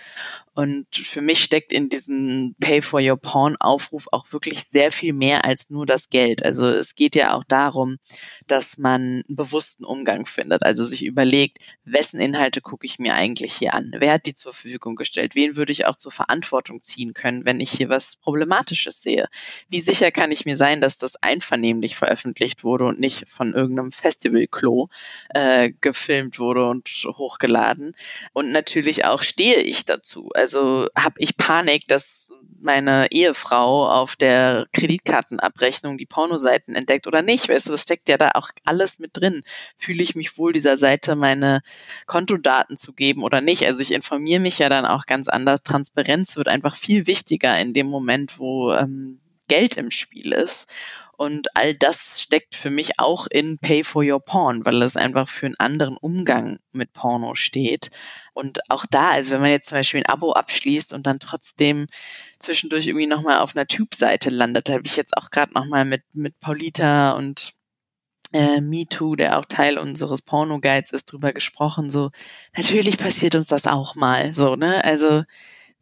[0.54, 5.12] Und für mich steckt in diesem Pay for Your Porn Aufruf auch wirklich sehr viel
[5.12, 6.44] mehr als nur das Geld.
[6.44, 7.98] Also es geht ja auch darum,
[8.48, 10.62] dass man einen bewussten Umgang findet.
[10.62, 13.92] Also sich überlegt, wessen Inhalte gucke ich mir eigentlich hier an?
[13.96, 15.34] Wer hat die zur Verfügung gestellt?
[15.34, 19.28] Wen würde ich auch zur Verantwortung ziehen können, wenn ich hier was Problematisches sehe?
[19.68, 23.92] Wie sicher kann ich mir sein, dass das einvernehmlich veröffentlicht wurde und nicht von irgendeinem
[23.92, 24.88] Festivalklo
[25.30, 27.94] äh, gefilmt wurde und hochgeladen?
[28.32, 30.30] Und natürlich auch stehe ich dazu.
[30.34, 32.21] Also habe ich Panik, dass
[32.60, 37.48] meine Ehefrau auf der Kreditkartenabrechnung die Pornoseiten entdeckt oder nicht.
[37.48, 39.42] Weißt du, das steckt ja da auch alles mit drin.
[39.76, 41.60] Fühle ich mich wohl, dieser Seite meine
[42.06, 43.66] Kontodaten zu geben oder nicht?
[43.66, 45.62] Also ich informiere mich ja dann auch ganz anders.
[45.62, 50.66] Transparenz wird einfach viel wichtiger in dem Moment, wo ähm, Geld im Spiel ist.
[51.16, 55.28] Und all das steckt für mich auch in Pay for Your Porn, weil es einfach
[55.28, 57.90] für einen anderen Umgang mit Porno steht.
[58.32, 61.86] Und auch da, also wenn man jetzt zum Beispiel ein Abo abschließt und dann trotzdem
[62.40, 66.40] zwischendurch irgendwie nochmal auf einer Tube-Seite landet, habe ich jetzt auch gerade nochmal mit, mit
[66.40, 67.52] Paulita und
[68.32, 71.90] äh, MeToo, der auch Teil unseres Porno-Guides ist, drüber gesprochen.
[71.90, 72.10] So,
[72.56, 74.82] natürlich passiert uns das auch mal, so, ne?
[74.84, 75.24] Also,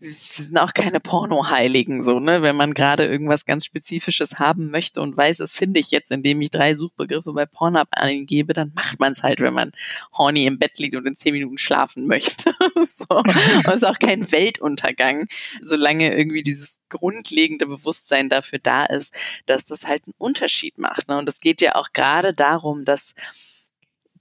[0.00, 2.40] wir sind auch keine Porno-Heiligen, so, ne?
[2.40, 6.40] Wenn man gerade irgendwas ganz Spezifisches haben möchte und weiß, das finde ich jetzt, indem
[6.40, 9.72] ich drei Suchbegriffe bei Pornhub eingebe, dann macht man es halt, wenn man
[10.16, 12.54] horny im Bett liegt und in zehn Minuten schlafen möchte.
[12.84, 13.04] so.
[13.10, 15.26] Und ist auch kein Weltuntergang,
[15.60, 21.08] solange irgendwie dieses grundlegende Bewusstsein dafür da ist, dass das halt einen Unterschied macht.
[21.08, 21.18] Ne?
[21.18, 23.14] Und es geht ja auch gerade darum, dass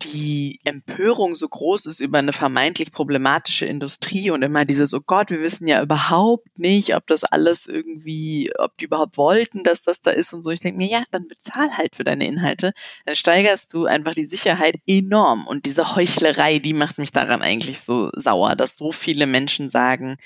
[0.03, 5.29] die Empörung so groß ist über eine vermeintlich problematische Industrie und immer dieses, oh Gott,
[5.29, 10.01] wir wissen ja überhaupt nicht, ob das alles irgendwie, ob die überhaupt wollten, dass das
[10.01, 10.51] da ist und so.
[10.51, 12.73] Ich denke mir, ja, dann bezahl halt für deine Inhalte.
[13.05, 15.47] Dann steigerst du einfach die Sicherheit enorm.
[15.47, 20.17] Und diese Heuchlerei, die macht mich daran eigentlich so sauer, dass so viele Menschen sagen,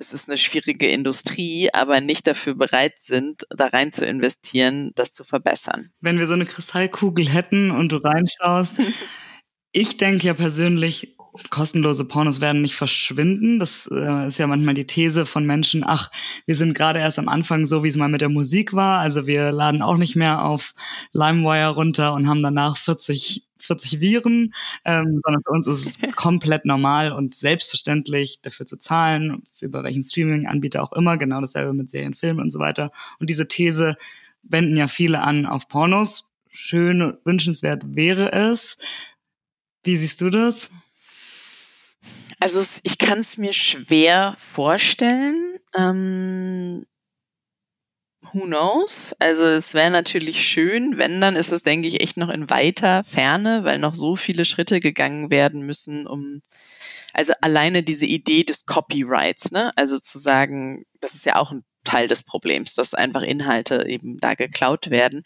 [0.00, 5.12] es ist eine schwierige Industrie, aber nicht dafür bereit sind, da rein zu investieren, das
[5.12, 5.92] zu verbessern.
[6.00, 8.74] Wenn wir so eine Kristallkugel hätten und du reinschaust,
[9.72, 11.16] ich denke ja persönlich,
[11.50, 13.58] kostenlose Pornos werden nicht verschwinden.
[13.60, 16.10] Das äh, ist ja manchmal die These von Menschen, ach,
[16.46, 19.00] wir sind gerade erst am Anfang so, wie es mal mit der Musik war.
[19.00, 20.74] Also wir laden auch nicht mehr auf
[21.12, 24.54] LimeWire runter und haben danach 40 40 Viren,
[24.84, 30.04] ähm, sondern für uns ist es komplett normal und selbstverständlich, dafür zu zahlen, über welchen
[30.04, 32.90] Streaming-Anbieter auch immer, genau dasselbe mit Serien, Filmen und so weiter.
[33.18, 33.96] Und diese These
[34.42, 36.30] wenden ja viele an auf Pornos.
[36.50, 38.76] Schön, wünschenswert wäre es.
[39.84, 40.70] Wie siehst du das?
[42.40, 45.58] Also ich kann es mir schwer vorstellen.
[45.74, 46.86] Ähm,
[48.22, 49.14] who knows?
[49.18, 53.04] Also es wäre natürlich schön, wenn, dann ist es, denke ich, echt noch in weiter
[53.04, 56.42] Ferne, weil noch so viele Schritte gegangen werden müssen, um
[57.12, 59.72] also alleine diese Idee des Copyrights, ne?
[59.76, 64.18] Also zu sagen, das ist ja auch ein Teil des Problems, dass einfach Inhalte eben
[64.20, 65.24] da geklaut werden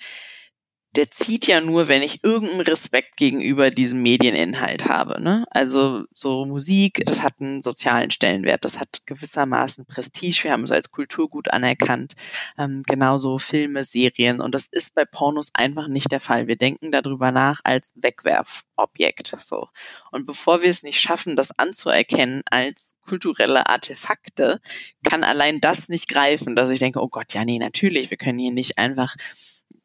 [0.97, 5.21] der zieht ja nur, wenn ich irgendeinen Respekt gegenüber diesem Medieninhalt habe.
[5.21, 5.45] Ne?
[5.51, 10.71] Also so Musik, das hat einen sozialen Stellenwert, das hat gewissermaßen Prestige, wir haben es
[10.71, 12.15] als Kulturgut anerkannt.
[12.57, 16.47] Ähm, genauso Filme, Serien und das ist bei Pornos einfach nicht der Fall.
[16.47, 19.35] Wir denken darüber nach als Wegwerfobjekt.
[19.39, 19.69] So.
[20.13, 24.61] Und bevor wir es nicht schaffen, das anzuerkennen als kulturelle Artefakte,
[25.03, 28.39] kann allein das nicht greifen, dass ich denke, oh Gott, ja, nee, natürlich, wir können
[28.39, 29.17] hier nicht einfach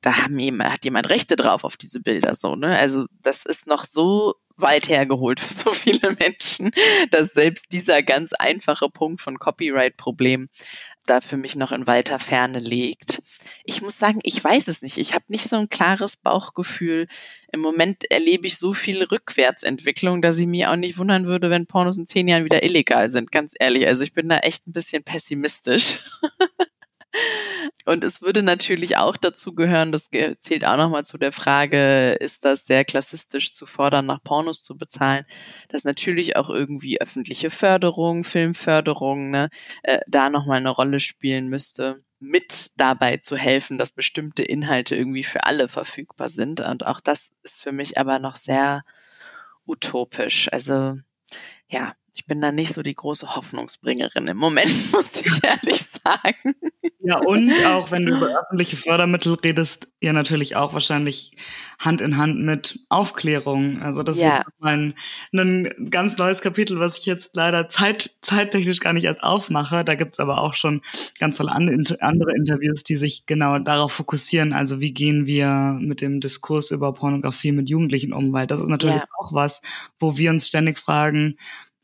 [0.02, 2.78] da haben jemand, hat jemand Rechte drauf auf diese Bilder so, ne?
[2.78, 6.72] Also das ist noch so weit hergeholt für so viele Menschen,
[7.12, 10.50] dass selbst dieser ganz einfache Punkt von Copyright-Problem
[11.06, 13.22] da für mich noch in weiter Ferne liegt.
[13.64, 14.98] Ich muss sagen, ich weiß es nicht.
[14.98, 17.08] Ich habe nicht so ein klares Bauchgefühl.
[17.52, 21.66] Im Moment erlebe ich so viel Rückwärtsentwicklung, dass ich mich auch nicht wundern würde, wenn
[21.66, 23.32] Pornos in zehn Jahren wieder illegal sind.
[23.32, 23.88] Ganz ehrlich.
[23.88, 26.00] Also ich bin da echt ein bisschen pessimistisch.
[27.86, 32.45] Und es würde natürlich auch dazu gehören, das zählt auch nochmal zu der Frage, ist
[32.45, 35.26] das sehr klassistisch zu fordern, nach Pornos zu bezahlen,
[35.70, 39.49] dass natürlich auch irgendwie öffentliche Förderung, Filmförderung, ne,
[39.84, 45.24] äh, da nochmal eine Rolle spielen müsste mit dabei zu helfen, dass bestimmte Inhalte irgendwie
[45.24, 46.60] für alle verfügbar sind.
[46.60, 48.84] Und auch das ist für mich aber noch sehr
[49.66, 50.51] utopisch.
[50.51, 50.97] Also
[51.70, 56.55] ja, ich bin da nicht so die große Hoffnungsbringerin im Moment, muss ich ehrlich sagen.
[57.01, 61.36] Ja, und auch wenn du über öffentliche Fördermittel redest, ja natürlich auch wahrscheinlich
[61.80, 63.82] Hand in Hand mit Aufklärung.
[63.82, 64.39] Also das ja.
[64.39, 64.93] ist mein
[65.34, 69.84] ein ganz neues Kapitel, was ich jetzt leider zeit, zeittechnisch gar nicht erst aufmache.
[69.84, 70.82] Da gibt's aber auch schon
[71.20, 74.53] ganz tolle andere Interviews, die sich genau darauf fokussieren.
[74.53, 78.34] Also wie gehen wir mit dem Diskurs über Pornografie mit Jugendlichen um?
[78.34, 79.05] Weil das ist natürlich ja.
[79.20, 79.62] auch was,
[79.99, 81.38] wo wir uns ständig fragen,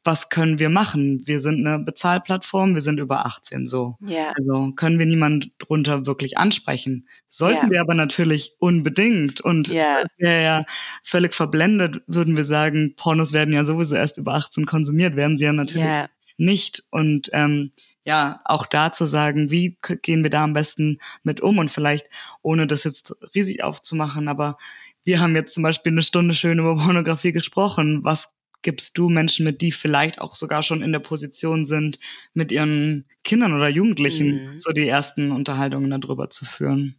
[0.05, 1.23] was können wir machen?
[1.25, 3.95] Wir sind eine Bezahlplattform, wir sind über 18 so.
[4.01, 4.31] Ja.
[4.37, 7.07] Also können wir niemand drunter wirklich ansprechen.
[7.27, 7.71] Sollten ja.
[7.71, 9.41] wir aber natürlich unbedingt.
[9.41, 10.63] Und wäre ja
[11.03, 15.45] völlig verblendet, würden wir sagen, Pornos werden ja sowieso erst über 18 konsumiert, werden sie
[15.45, 16.07] ja natürlich ja.
[16.37, 16.83] nicht.
[16.91, 17.71] Und ähm,
[18.03, 22.07] ja, auch da zu sagen, wie gehen wir da am besten mit um und vielleicht,
[22.43, 24.57] ohne das jetzt riesig aufzumachen, aber
[25.03, 28.03] wir haben jetzt zum Beispiel eine Stunde schön über Pornografie gesprochen.
[28.03, 28.29] Was
[28.65, 31.99] gibst du Menschen mit, die vielleicht auch sogar schon in der Position sind,
[32.33, 34.59] mit ihren Kindern oder Jugendlichen mhm.
[34.59, 36.95] so die ersten Unterhaltungen darüber zu führen?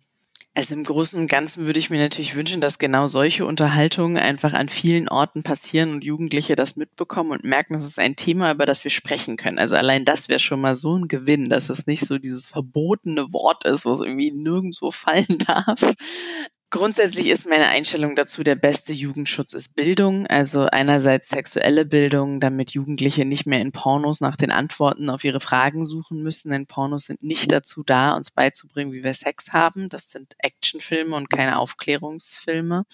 [0.55, 4.55] Also im Großen und Ganzen würde ich mir natürlich wünschen, dass genau solche Unterhaltungen einfach
[4.55, 8.65] an vielen Orten passieren und Jugendliche das mitbekommen und merken, es ist ein Thema, über
[8.65, 9.59] das wir sprechen können.
[9.59, 13.35] Also allein das wäre schon mal so ein Gewinn, dass es nicht so dieses verbotene
[13.35, 15.95] Wort ist, was irgendwie nirgendwo fallen darf.
[16.71, 20.27] Grundsätzlich ist meine Einstellung dazu, der beste Jugendschutz ist Bildung.
[20.27, 25.39] Also einerseits sexuelle Bildung, damit Jugendliche nicht mehr in Pornos nach den Antworten auf ihre
[25.39, 26.51] Fragen suchen müssen.
[26.51, 29.89] Denn Pornos sind nicht dazu da, uns beizubringen, wie wir Sex haben.
[29.89, 32.85] Das sind Actionfilme und keine Aufklärungsfilme.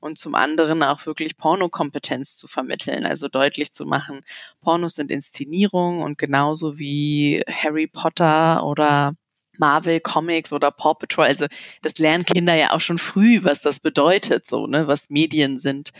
[0.00, 3.06] Und zum anderen auch wirklich Pornokompetenz zu vermitteln.
[3.06, 4.20] Also deutlich zu machen,
[4.60, 9.14] Pornos sind Inszenierung und genauso wie Harry Potter oder
[9.58, 11.46] Marvel Comics oder Paw Patrol, also
[11.82, 15.90] das lernen Kinder ja auch schon früh, was das bedeutet, so, ne, was Medien sind.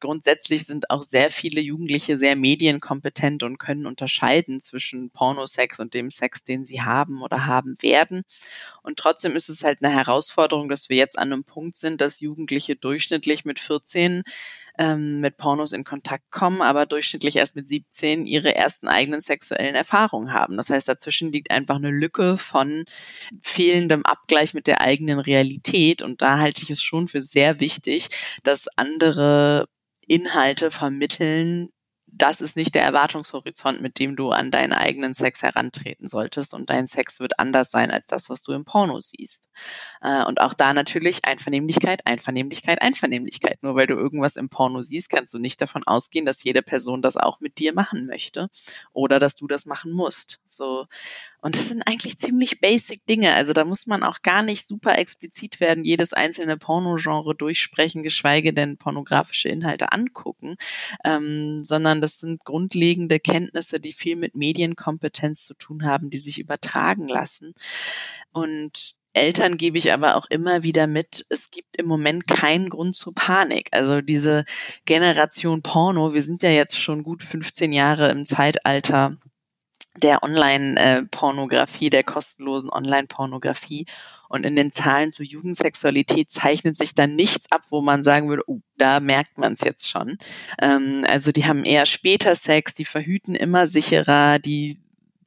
[0.00, 6.10] Grundsätzlich sind auch sehr viele Jugendliche sehr medienkompetent und können unterscheiden zwischen Pornosex und dem
[6.10, 8.22] Sex, den sie haben oder haben werden.
[8.82, 12.20] Und trotzdem ist es halt eine Herausforderung, dass wir jetzt an einem Punkt sind, dass
[12.20, 14.22] Jugendliche durchschnittlich mit 14
[14.78, 19.74] ähm, mit Pornos in Kontakt kommen, aber durchschnittlich erst mit 17 ihre ersten eigenen sexuellen
[19.74, 20.56] Erfahrungen haben.
[20.56, 22.84] Das heißt, dazwischen liegt einfach eine Lücke von
[23.40, 26.02] fehlendem Abgleich mit der eigenen Realität.
[26.02, 28.08] Und da halte ich es schon für sehr wichtig,
[28.44, 29.66] dass andere
[30.06, 31.68] Inhalte vermitteln,
[32.12, 36.54] das ist nicht der Erwartungshorizont, mit dem du an deinen eigenen Sex herantreten solltest.
[36.54, 39.48] Und dein Sex wird anders sein als das, was du im Porno siehst.
[40.00, 43.62] Äh, und auch da natürlich Einvernehmlichkeit, Einvernehmlichkeit, Einvernehmlichkeit.
[43.62, 47.02] Nur weil du irgendwas im Porno siehst, kannst du nicht davon ausgehen, dass jede Person
[47.02, 48.48] das auch mit dir machen möchte
[48.92, 50.40] oder dass du das machen musst.
[50.44, 50.86] So.
[51.40, 53.34] Und das sind eigentlich ziemlich basic Dinge.
[53.34, 58.52] Also da muss man auch gar nicht super explizit werden, jedes einzelne Pornogenre durchsprechen, geschweige
[58.52, 60.56] denn pornografische Inhalte angucken,
[61.04, 66.38] ähm, sondern das sind grundlegende Kenntnisse, die viel mit Medienkompetenz zu tun haben, die sich
[66.38, 67.54] übertragen lassen.
[68.32, 72.94] Und Eltern gebe ich aber auch immer wieder mit, es gibt im Moment keinen Grund
[72.94, 73.68] zur Panik.
[73.72, 74.44] Also diese
[74.84, 79.16] Generation Porno, wir sind ja jetzt schon gut 15 Jahre im Zeitalter
[80.02, 83.86] der Online-Pornografie, der kostenlosen Online-Pornografie.
[84.28, 88.42] Und in den Zahlen zur Jugendsexualität zeichnet sich dann nichts ab, wo man sagen würde,
[88.46, 90.18] oh, da merkt man es jetzt schon.
[90.60, 94.78] Ähm, also die haben eher später Sex, die verhüten immer sicherer, die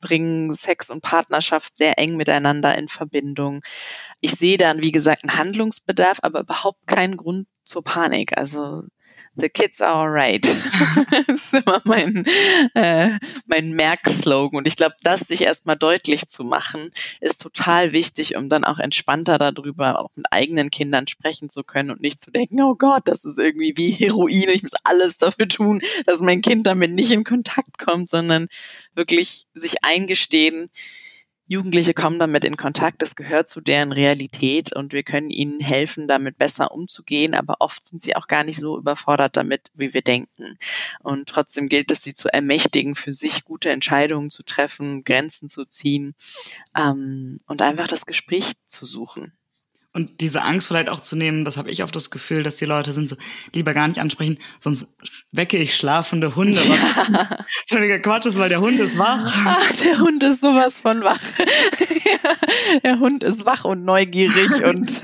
[0.02, 3.64] bringen Sex und Partnerschaft sehr eng miteinander in Verbindung.
[4.20, 8.38] Ich sehe dann, wie gesagt, einen Handlungsbedarf, aber überhaupt keinen Grund zur Panik.
[8.38, 8.84] Also
[9.36, 10.46] The kids are alright.
[11.28, 12.26] das ist immer mein,
[12.74, 14.58] äh, mein Merkslogan.
[14.58, 16.92] Und ich glaube, das sich erstmal deutlich zu machen,
[17.22, 21.92] ist total wichtig, um dann auch entspannter darüber auch mit eigenen Kindern sprechen zu können
[21.92, 24.50] und nicht zu denken, oh Gott, das ist irgendwie wie Heroin.
[24.50, 28.48] Ich muss alles dafür tun, dass mein Kind damit nicht in Kontakt kommt, sondern
[28.96, 30.70] wirklich sich eingestehen,
[31.52, 36.08] Jugendliche kommen damit in Kontakt, das gehört zu deren Realität und wir können ihnen helfen,
[36.08, 40.02] damit besser umzugehen, aber oft sind sie auch gar nicht so überfordert damit, wie wir
[40.02, 40.58] denken.
[41.02, 45.66] Und trotzdem gilt es, sie zu ermächtigen, für sich gute Entscheidungen zu treffen, Grenzen zu
[45.66, 46.16] ziehen
[46.74, 49.34] ähm, und einfach das Gespräch zu suchen
[49.94, 52.66] und diese Angst vielleicht auch zu nehmen, das habe ich oft das Gefühl, dass die
[52.66, 53.18] Leute sind so,
[53.54, 54.88] lieber gar nicht ansprechen, sonst
[55.32, 56.62] wecke ich schlafende Hunde.
[56.64, 57.46] Ja.
[57.68, 59.30] Völliger Quatsch ist, weil der Hund ist wach.
[59.46, 61.20] Ach, der Hund ist sowas von wach.
[62.84, 65.02] der Hund ist wach und neugierig und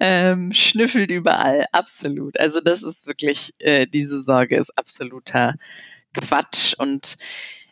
[0.00, 1.66] ähm, schnüffelt überall.
[1.70, 2.38] Absolut.
[2.40, 5.54] Also das ist wirklich, äh, diese Sorge ist absoluter
[6.14, 7.16] Quatsch und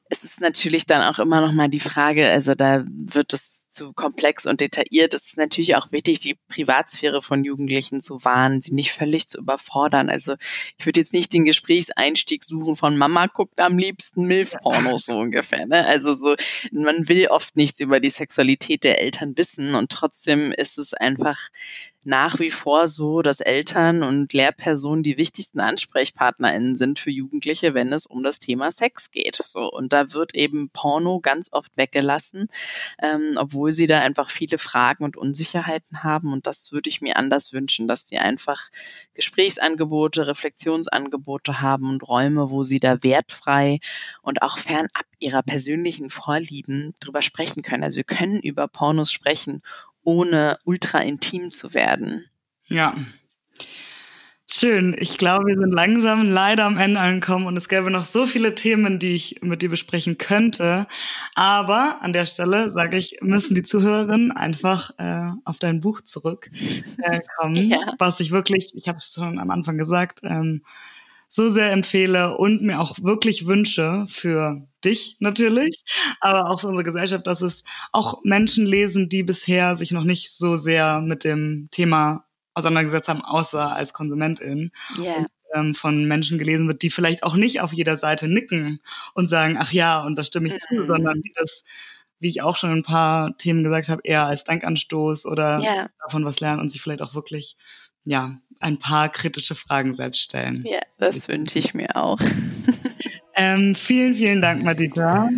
[0.08, 3.92] es ist natürlich dann auch immer noch mal die Frage, also da wird es zu
[3.92, 5.14] komplex und detailliert.
[5.14, 9.38] Es ist natürlich auch wichtig, die Privatsphäre von Jugendlichen zu wahren, sie nicht völlig zu
[9.38, 10.10] überfordern.
[10.10, 10.34] Also
[10.76, 15.66] ich würde jetzt nicht den Gesprächseinstieg suchen von Mama guckt am liebsten Milfpornos so ungefähr.
[15.66, 15.86] Ne?
[15.86, 16.34] Also so,
[16.72, 21.38] man will oft nichts über die Sexualität der Eltern wissen und trotzdem ist es einfach
[22.04, 27.92] nach wie vor so, dass Eltern und Lehrpersonen die wichtigsten AnsprechpartnerInnen sind für Jugendliche, wenn
[27.92, 29.40] es um das Thema Sex geht.
[29.44, 32.48] So und da wird eben Porno ganz oft weggelassen,
[33.02, 36.32] ähm, obwohl sie da einfach viele Fragen und Unsicherheiten haben.
[36.32, 38.68] Und das würde ich mir anders wünschen, dass sie einfach
[39.14, 43.80] Gesprächsangebote, Reflexionsangebote haben und Räume, wo sie da wertfrei
[44.22, 47.82] und auch fernab ihrer persönlichen Vorlieben drüber sprechen können.
[47.82, 49.62] Also wir können über Pornos sprechen,
[50.08, 52.24] ohne ultra intim zu werden.
[52.68, 52.96] Ja.
[54.46, 54.96] Schön.
[54.98, 58.54] Ich glaube, wir sind langsam leider am Ende angekommen und es gäbe noch so viele
[58.54, 60.86] Themen, die ich mit dir besprechen könnte.
[61.34, 67.56] Aber an der Stelle sage ich, müssen die Zuhörerinnen einfach äh, auf dein Buch zurückkommen,
[67.56, 67.94] äh, ja.
[67.98, 70.62] was ich wirklich, ich habe es schon am Anfang gesagt, ähm,
[71.28, 75.84] so sehr empfehle und mir auch wirklich wünsche für dich natürlich,
[76.20, 80.30] aber auch für unsere Gesellschaft, dass es auch Menschen lesen, die bisher sich noch nicht
[80.30, 82.24] so sehr mit dem Thema
[82.54, 84.72] auseinandergesetzt haben, außer als Konsumentin.
[84.98, 85.16] Yeah.
[85.16, 88.80] Und, ähm, von Menschen gelesen wird, die vielleicht auch nicht auf jeder Seite nicken
[89.14, 90.58] und sagen, ach ja, und da stimme ich mhm.
[90.76, 91.64] zu, sondern die das,
[92.20, 95.90] wie ich auch schon ein paar Themen gesagt habe, eher als Dankanstoß oder yeah.
[96.02, 97.56] davon was lernen und sich vielleicht auch wirklich,
[98.04, 100.64] ja, ein paar kritische Fragen selbst stellen.
[100.66, 102.18] Ja, das wünsche ich mir auch.
[103.38, 105.28] ähm, vielen, vielen Dank, Madita.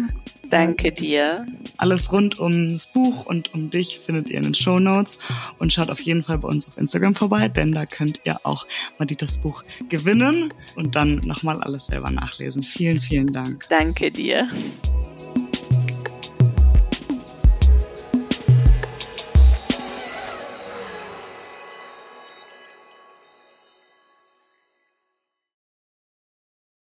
[0.51, 1.46] Danke dir.
[1.76, 5.18] Alles rund ums Buch und um dich findet ihr in den Show Notes
[5.59, 8.66] und schaut auf jeden Fall bei uns auf Instagram vorbei, denn da könnt ihr auch
[8.98, 12.64] Maditas Buch gewinnen und dann nochmal alles selber nachlesen.
[12.64, 13.66] Vielen, vielen Dank.
[13.68, 14.48] Danke dir.